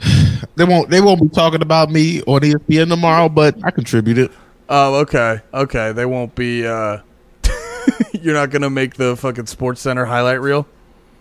[0.56, 0.90] They won't.
[0.90, 4.30] They won't be talking about me on ESPN tomorrow, but I contributed.
[4.68, 5.40] Oh, okay.
[5.54, 5.92] Okay.
[5.92, 6.98] They won't be uh
[8.12, 10.66] You're not going to make the fucking Sports Center highlight reel?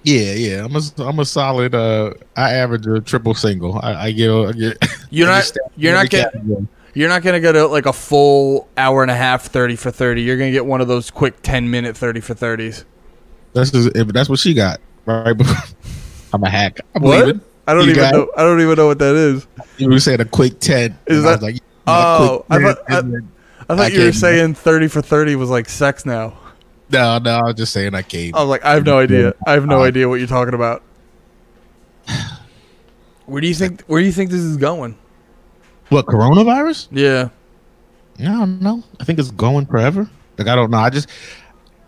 [0.04, 0.66] Yeah, yeah.
[0.66, 0.82] I'm a.
[0.98, 1.76] I'm a solid.
[1.76, 3.80] Uh, I average a triple single.
[3.82, 4.32] I, I get.
[4.32, 4.78] I get
[5.12, 8.68] You're I not you're not getting you're not going to get a, like a full
[8.78, 10.22] hour and a half 30 for 30.
[10.22, 12.84] You're going to get one of those quick 10 minute 30 for 30s.
[13.54, 14.82] That's just, if that's what she got.
[15.06, 15.36] Right.
[16.34, 16.80] I'm a hack.
[16.96, 17.36] I believe What?
[17.36, 17.42] it.
[17.68, 19.48] I don't You even got know I don't even know what that is.
[19.78, 20.98] You were saying a quick ten.
[21.08, 22.98] Is and I was that- like, Oh, quick I thought- I-
[23.74, 26.34] I thought I you were saying 30 for 30 was like sex now.
[26.90, 27.32] no, no.
[27.38, 28.36] I was just saying I came.
[28.36, 29.34] I was like I have no idea.
[29.48, 30.84] I have no Uh, idea what you're talking about.
[33.26, 34.98] Where do you think where do you think this is going?
[35.90, 36.88] What coronavirus?
[36.92, 37.30] Yeah.
[38.20, 38.84] I don't know.
[39.00, 40.10] I think it's going forever.
[40.38, 40.78] Like I don't know.
[40.78, 41.08] I just,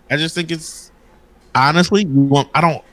[0.10, 0.92] I just think it's
[1.54, 2.02] honestly.
[2.06, 2.50] You want?
[2.54, 2.84] I don't.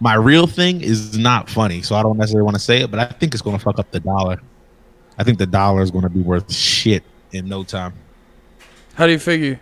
[0.00, 2.90] My real thing is not funny, so I don't necessarily want to say it.
[2.90, 4.40] But I think it's going to fuck up the dollar.
[5.18, 7.94] I think the dollar is going to be worth shit in no time.
[8.94, 9.60] How do you figure?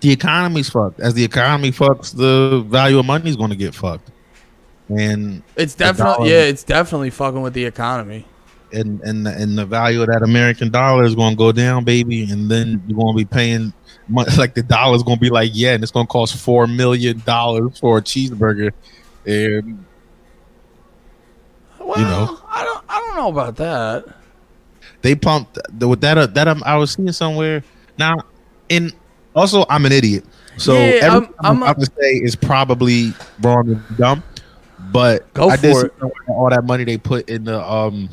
[0.00, 1.00] The economy's fucked.
[1.00, 4.10] As the economy fucks, the value of money is going to get fucked.
[4.88, 6.28] And It's definitely dollar.
[6.28, 8.26] yeah, it's definitely fucking with the economy.
[8.72, 11.84] and and the, and the value of that American dollar is going to go down,
[11.84, 12.24] baby.
[12.30, 13.72] And then you're going to be paying
[14.36, 17.22] like the dollar's going to be like yeah, and it's going to cost four million
[17.24, 18.72] dollars for a cheeseburger,
[19.26, 19.84] and
[21.78, 22.38] Well, know.
[22.48, 24.04] I don't I don't know about that.
[25.02, 27.62] they pumped the, with that uh, that um, I was seeing somewhere
[27.98, 28.16] now.
[28.70, 28.92] And
[29.34, 30.24] also, I'm an idiot,
[30.56, 33.12] so Yeah, everything I'm- I'm, I'm about to say is probably
[33.42, 34.22] wrong and dumb.
[34.92, 35.92] But Go I for it.
[36.28, 38.08] all that money they put in the um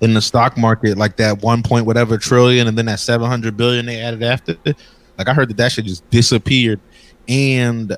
[0.00, 3.56] in the stock market, like that one point whatever trillion, and then that seven hundred
[3.56, 4.56] billion they added after.
[4.64, 4.76] it.
[5.16, 6.80] Like I heard that that shit just disappeared,
[7.28, 7.96] and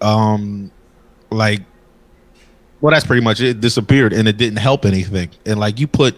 [0.00, 0.70] um,
[1.34, 1.60] like,
[2.80, 3.48] well, that's pretty much it.
[3.48, 5.30] it disappeared, and it didn't help anything.
[5.46, 6.16] And like you put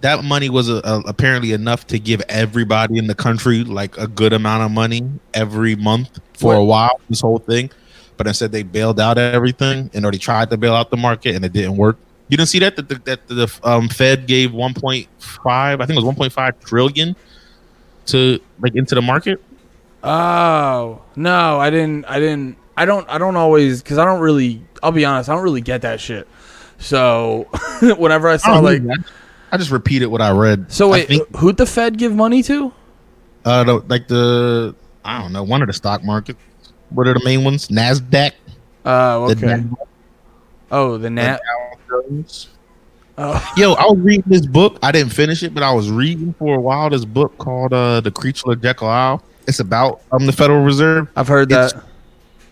[0.00, 4.06] that money was uh uh apparently enough to give everybody in the country like a
[4.06, 5.02] good amount of money
[5.34, 7.00] every month for a while.
[7.08, 7.70] This whole thing,
[8.16, 11.44] but instead they bailed out everything and already tried to bail out the market, and
[11.44, 11.98] it didn't work.
[12.28, 15.06] You didn't see that that the, that the um, Fed gave 1.5,
[15.46, 17.16] I think it was 1.5 trillion
[18.06, 19.42] to like into the market.
[20.02, 22.04] Oh no, I didn't.
[22.04, 22.56] I didn't.
[22.78, 23.08] I don't.
[23.08, 24.62] I don't always because I don't really.
[24.82, 25.28] I'll be honest.
[25.28, 26.28] I don't really get that shit.
[26.78, 27.46] So
[27.98, 28.98] whenever I I, saw don't like.
[29.50, 30.70] I just repeated what I read.
[30.70, 32.72] so wait, think, who'd the Fed give money to?
[33.44, 34.74] uh, the, like the
[35.04, 36.38] I don't know one of the stock markets.
[36.90, 37.68] What are the main ones?
[37.68, 38.32] Nasdaq.
[38.84, 39.62] Oh, The okay.
[39.62, 39.74] Nasdaq,
[40.70, 41.40] Oh, the Nat.
[41.88, 42.48] Jones.
[43.16, 43.54] Oh.
[43.56, 44.78] Yo, I was reading this book.
[44.82, 48.00] I didn't finish it, but I was reading for a while this book called uh
[48.00, 49.22] The Creature of Jekyll Isle.
[49.46, 51.08] It's about um the Federal Reserve.
[51.16, 51.84] I've heard It's- that.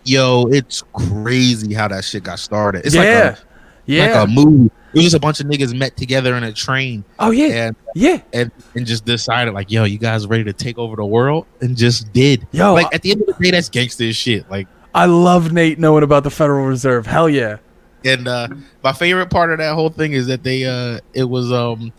[0.07, 2.85] Yo, it's crazy how that shit got started.
[2.85, 3.01] It's yeah.
[3.01, 3.37] like a
[3.85, 4.05] yeah.
[4.19, 4.71] like a movie.
[4.93, 7.67] It was just a bunch of niggas met together in a train oh yeah.
[7.67, 8.21] and yeah.
[8.31, 11.45] and and just decided like, yo, you guys ready to take over the world?
[11.59, 12.47] And just did.
[12.53, 14.49] Yo, like at the end of the day, that's gangster shit.
[14.49, 17.05] Like I love Nate knowing about the Federal Reserve.
[17.05, 17.57] Hell yeah.
[18.05, 18.47] and uh
[18.83, 21.91] my favorite part of that whole thing is that they uh it was um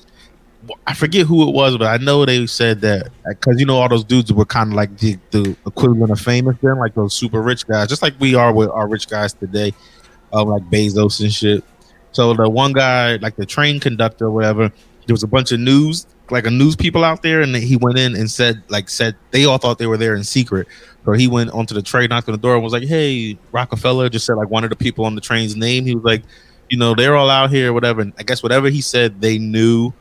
[0.86, 3.88] I forget who it was, but I know they said that because you know all
[3.88, 7.42] those dudes were kind of like the, the equivalent of famous then, like those super
[7.42, 9.72] rich guys, just like we are with our rich guys today,
[10.32, 11.64] um, like Bezos and shit.
[12.12, 14.72] So the one guy, like the train conductor, or whatever,
[15.06, 17.98] there was a bunch of news, like a news people out there, and he went
[17.98, 20.66] in and said, like, said they all thought they were there in secret.
[21.04, 24.08] So he went onto the train, knocked on the door, and was like, "Hey, Rockefeller,"
[24.08, 25.86] just said like one of the people on the train's name.
[25.86, 26.22] He was like,
[26.68, 29.92] "You know, they're all out here, whatever." And I guess whatever he said, they knew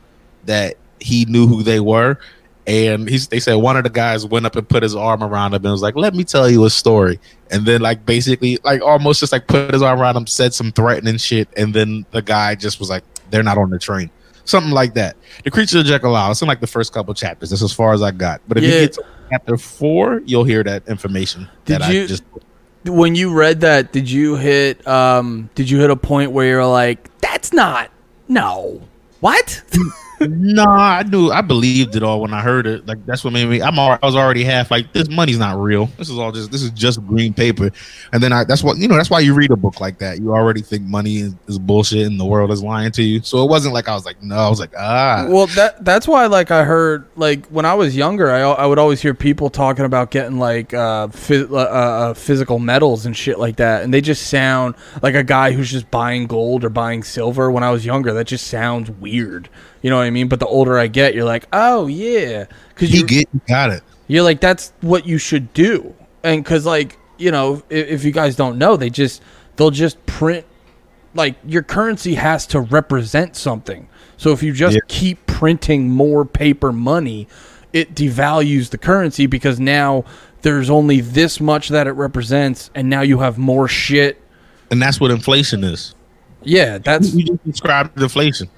[0.46, 2.18] that he knew who they were.
[2.66, 5.54] And he's, they said one of the guys went up and put his arm around
[5.54, 7.18] him and was like, "Let me tell you a story."
[7.50, 10.70] And then, like, basically, like, almost just like put his arm around him, said some
[10.72, 14.10] threatening shit, and then the guy just was like, "They're not on the train."
[14.44, 15.16] Something like that.
[15.44, 16.30] The Creature of Jekyll Isle.
[16.32, 17.48] It's in like the first couple chapters.
[17.50, 18.42] That's as far as I got.
[18.46, 18.70] But if Yeah.
[18.70, 21.48] you get to chapter four, you'll hear that information.
[21.64, 22.22] Did that you- I just
[22.84, 26.66] When you read that, did you hit um did you hit a point where you're
[26.66, 27.90] like, that's not
[28.28, 28.80] no.
[29.20, 29.62] What?
[30.20, 32.86] no, I knew I believed it all when I heard it.
[32.86, 33.62] Like that's what made me.
[33.62, 33.78] I'm.
[33.78, 35.86] al- I was already half like this money's not real.
[35.98, 36.50] This is all just.
[36.50, 37.70] This is just green paper.
[38.12, 38.44] And then I.
[38.44, 38.96] That's what you know.
[38.96, 40.20] That's why you read a book like that.
[40.20, 43.22] You already think money is, is bullshit and the world is lying to you.
[43.22, 44.36] So it wasn't like I was like no.
[44.36, 45.26] I was like ah.
[45.28, 48.78] Well, that that's why like I heard like when I was younger, I I would
[48.78, 53.38] always hear people talking about getting like uh, phys- uh, uh physical metals and shit
[53.38, 57.02] like that, and they just sound like a guy who's just buying gold or buying
[57.02, 57.50] silver.
[57.50, 59.48] When I was younger, that just sounds weird.
[59.82, 60.28] You know what I mean?
[60.28, 63.82] But the older I get, you're like, oh yeah, because you get you got it.
[64.08, 68.10] you're like that's what you should do and because like you know if, if you
[68.10, 69.22] guys don't know they just
[69.56, 70.44] they'll just print
[71.14, 74.80] like your currency has to represent something so if you just Yeah.
[74.88, 77.28] keep printing more paper money
[77.72, 80.04] it devalues the currency because now
[80.42, 84.20] there's only this much that it represents and now you have more shit
[84.70, 85.94] And that's what inflation is.
[86.42, 88.48] yeah that's You just described inflation.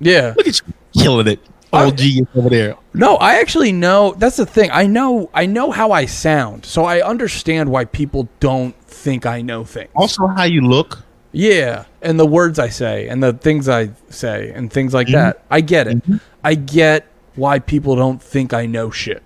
[0.00, 1.40] Yeah Look at you killing it.
[1.72, 2.76] I- Old G over there.
[2.94, 4.14] No, I actually know.
[4.16, 4.70] That's the thing.
[4.72, 5.28] I know.
[5.34, 9.90] I know how I sound, so I understand why people don't think I know things.
[9.94, 11.04] Also, how you look.
[11.30, 15.44] Yeah, and the words I say, and the things I say, and things like that.
[15.50, 16.02] I get it.
[16.42, 19.22] I get why people don't think I know shit.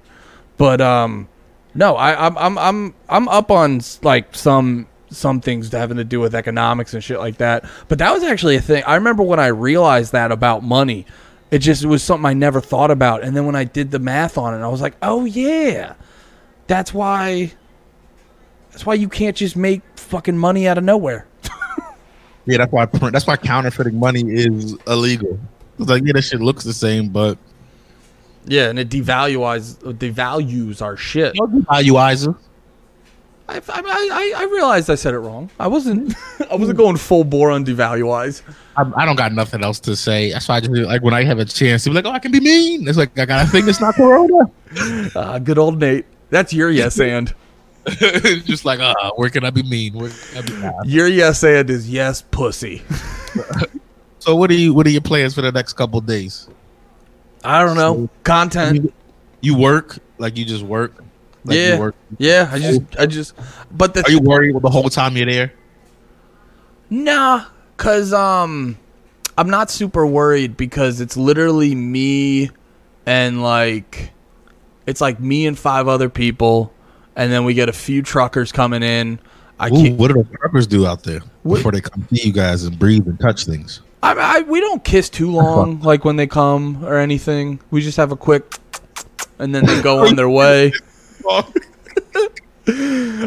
[0.57, 1.29] But um,
[1.75, 6.21] no, I, I'm I'm I'm I'm up on like some some things having to do
[6.21, 7.65] with economics and shit like that.
[7.89, 8.83] But that was actually a thing.
[8.87, 11.07] I remember when I realized that about money.
[11.51, 13.23] It just it was something I never thought about.
[13.23, 15.95] And then when I did the math on it, I was like, oh yeah,
[16.67, 17.53] that's why.
[18.71, 21.27] That's why you can't just make fucking money out of nowhere.
[22.45, 23.13] Yeah, that's why print.
[23.13, 25.39] That's why counterfeiting money is illegal.
[25.79, 27.39] It's like yeah, that shit looks the same, but
[28.47, 31.35] Yeah, and it devalues devalues our shit.
[31.35, 32.35] valueizer.
[32.35, 32.39] I,
[33.49, 35.51] I, I, I realized I said it wrong.
[35.59, 36.15] I wasn't
[36.51, 38.43] I wasn't going full bore on devaluize.
[38.77, 40.33] I, I don't got nothing else to say.
[40.33, 42.19] That's why I just like when I have a chance to be like, oh, I
[42.19, 42.89] can be mean.
[42.89, 44.51] It's like I got a thing that's not Corona.
[45.15, 46.07] Uh, good old Nate.
[46.31, 47.35] That's your yes and.
[48.45, 49.95] Just like, uh, where can I be mean?
[49.95, 50.89] Where I be?
[50.89, 52.81] Your yes and is yes pussy.
[54.21, 54.73] So what are you?
[54.73, 56.49] What are your plans for the next couple days?
[57.43, 58.09] I don't know.
[58.23, 58.95] Content.
[59.41, 61.03] You work like you just work.
[61.45, 61.91] Like Yeah.
[62.19, 63.35] Yeah, I just I just
[63.73, 65.53] but the Are you worried the whole time you're there?
[66.91, 67.47] Nah,
[67.79, 68.77] cause um,
[69.39, 72.51] I'm not super worried because it's literally me
[73.07, 74.13] and like,
[74.87, 76.73] it's like me and five other people,
[77.17, 79.19] and then we get a few truckers coming in.
[79.59, 79.99] I Ooh, can't.
[79.99, 82.79] what do the truckers do out there What- before they come see you guys and
[82.79, 83.81] breathe and touch things?
[84.03, 87.61] I, I we don't kiss too long, like when they come or anything.
[87.71, 88.57] We just have a quick,
[89.39, 90.73] and then they go on their way.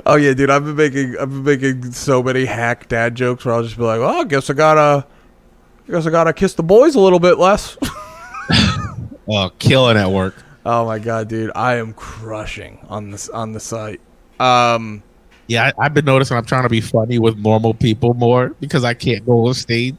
[0.06, 3.54] Oh yeah, dude, I've been making I've been making so many hack dad jokes where
[3.54, 5.06] I'll just be like, "Oh, I guess I gotta,
[5.88, 7.78] I guess I gotta kiss the boys a little bit less."
[9.28, 10.36] Oh, killing at work.
[10.68, 14.00] Oh my god, dude, I am crushing on this on the site.
[14.40, 15.02] Um,
[15.48, 18.84] Yeah, I, I've been noticing I'm trying to be funny with normal people more because
[18.84, 19.96] I can't go on stage.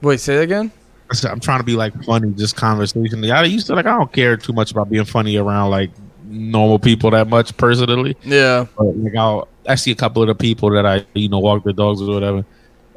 [0.00, 0.70] wait, say that again.
[1.12, 3.32] So I'm trying to be like funny, just conversationally.
[3.32, 5.90] I used to like I don't care too much about being funny around like
[6.28, 8.16] normal people that much personally.
[8.22, 11.38] Yeah, But like I'll I see a couple of the people that I you know
[11.38, 12.44] walk their dogs or whatever,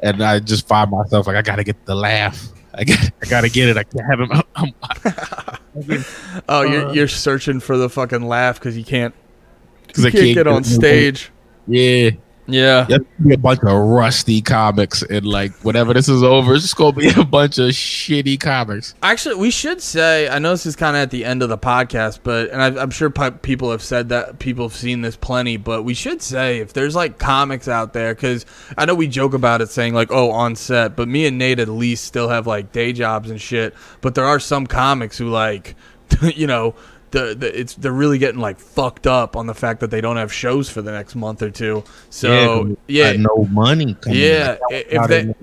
[0.02, 2.48] and I just find myself like I gotta get the laugh.
[2.74, 3.76] I got, I gotta get it.
[3.76, 4.32] I can't have him.
[4.32, 6.04] I'm, I'm,
[6.48, 9.14] Oh, you're Uh, you're searching for the fucking laugh because you can't
[9.86, 11.30] because you can't get on stage.
[11.66, 12.10] Yeah,
[12.46, 12.86] Yeah.
[13.24, 16.92] Be a bunch of rusty comics, and like whenever this is over, it's just gonna
[16.92, 18.94] be a bunch of shitty comics.
[19.02, 20.28] Actually, we should say.
[20.28, 22.82] I know this is kind of at the end of the podcast, but and I,
[22.82, 25.56] I'm sure people have said that people have seen this plenty.
[25.56, 28.44] But we should say if there's like comics out there, because
[28.76, 31.60] I know we joke about it, saying like, "Oh, on set," but me and Nate
[31.60, 33.74] at least still have like day jobs and shit.
[34.00, 35.76] But there are some comics who like,
[36.22, 36.74] you know.
[37.12, 40.16] The, the, it's they're really getting like fucked up on the fact that they don't
[40.16, 41.84] have shows for the next month or two.
[42.10, 43.94] So yeah, Got no money.
[43.94, 45.34] Coming Yeah, if they-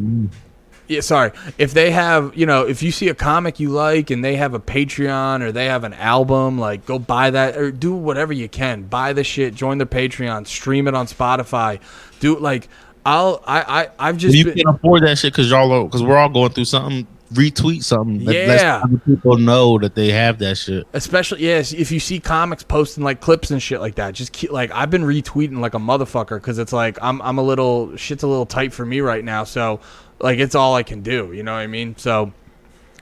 [0.88, 1.32] yeah, sorry.
[1.60, 4.56] If they have, you know, if you see a comic you like and they have
[4.56, 8.50] a Patreon or they have an album, like go buy that or do whatever you
[8.50, 8.84] can.
[8.84, 11.80] Buy the shit, join their Patreon, stream it on Spotify.
[12.20, 12.68] Do like
[13.06, 16.18] I'll I I I've just you been, can afford that shit because y'all because we're
[16.18, 17.06] all going through something.
[17.34, 18.22] Retweet something.
[18.22, 18.82] Yeah.
[19.06, 20.88] people know that they have that shit.
[20.94, 24.52] especially yes, if you see comics posting like clips and shit like that, just keep,
[24.52, 28.24] like I've been retweeting like a motherfucker because it's like I'm I'm a little shit's
[28.24, 29.80] a little tight for me right now, so
[30.20, 31.32] like it's all I can do.
[31.32, 31.96] You know what I mean?
[31.98, 32.34] So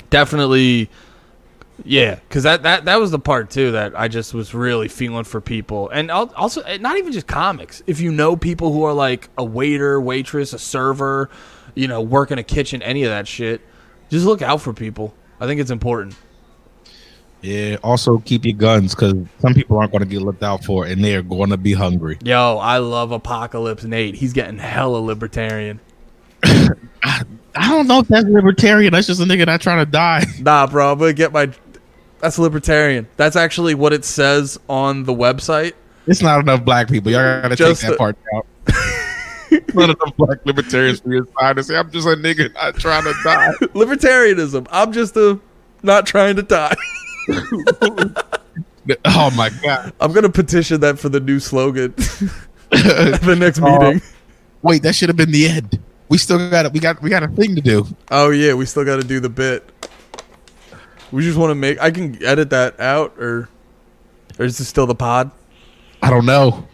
[0.09, 0.89] definitely,
[1.86, 5.23] yeah, because that that that was the part too that I just was really feeling
[5.23, 7.82] for people, and also eh, not even just comics.
[7.88, 11.30] If you know people who are like a waiter, waitress, a server,
[11.75, 13.61] you know, work in a kitchen, any of that shit,
[14.10, 15.14] just look out for people.
[15.39, 16.16] I think it's important.
[17.41, 17.78] Yeah.
[17.84, 21.03] Also, keep your guns because some people aren't going to get looked out for, and
[21.03, 22.18] they are going to be hungry.
[22.24, 24.16] Yo, I love Apocalypse Nate.
[24.16, 25.80] He's getting hella libertarian.
[26.43, 27.24] I,
[27.55, 28.93] I don't know if that's libertarian.
[28.93, 30.26] That's just a nigga not trying to die.
[30.39, 31.51] Nah, bro, I'm gonna get my.
[32.20, 33.08] That's libertarian.
[33.16, 35.74] That's actually what it says on the website.
[36.08, 37.12] It's not enough black people.
[37.12, 38.45] Y'all gotta Just take that part out.
[39.74, 43.04] Not enough black libertarians for your side to say I'm just a nigga not trying
[43.04, 43.52] to die.
[43.74, 44.68] Libertarianism.
[44.72, 45.39] I'm just a
[45.84, 46.76] not trying to die.
[49.06, 49.93] oh my god!
[50.00, 51.93] I'm gonna petition that for the new slogan
[52.70, 54.02] the next uh, meeting.
[54.62, 55.80] Wait, that should have been the end.
[56.10, 56.74] We still got it.
[56.74, 57.86] We got we got a thing to do.
[58.12, 59.70] Oh yeah, we still got to do the bit.
[61.12, 61.80] We just want to make.
[61.80, 63.50] I can edit that out, or
[64.39, 65.32] or is this still the pod?
[66.02, 66.66] I don't know.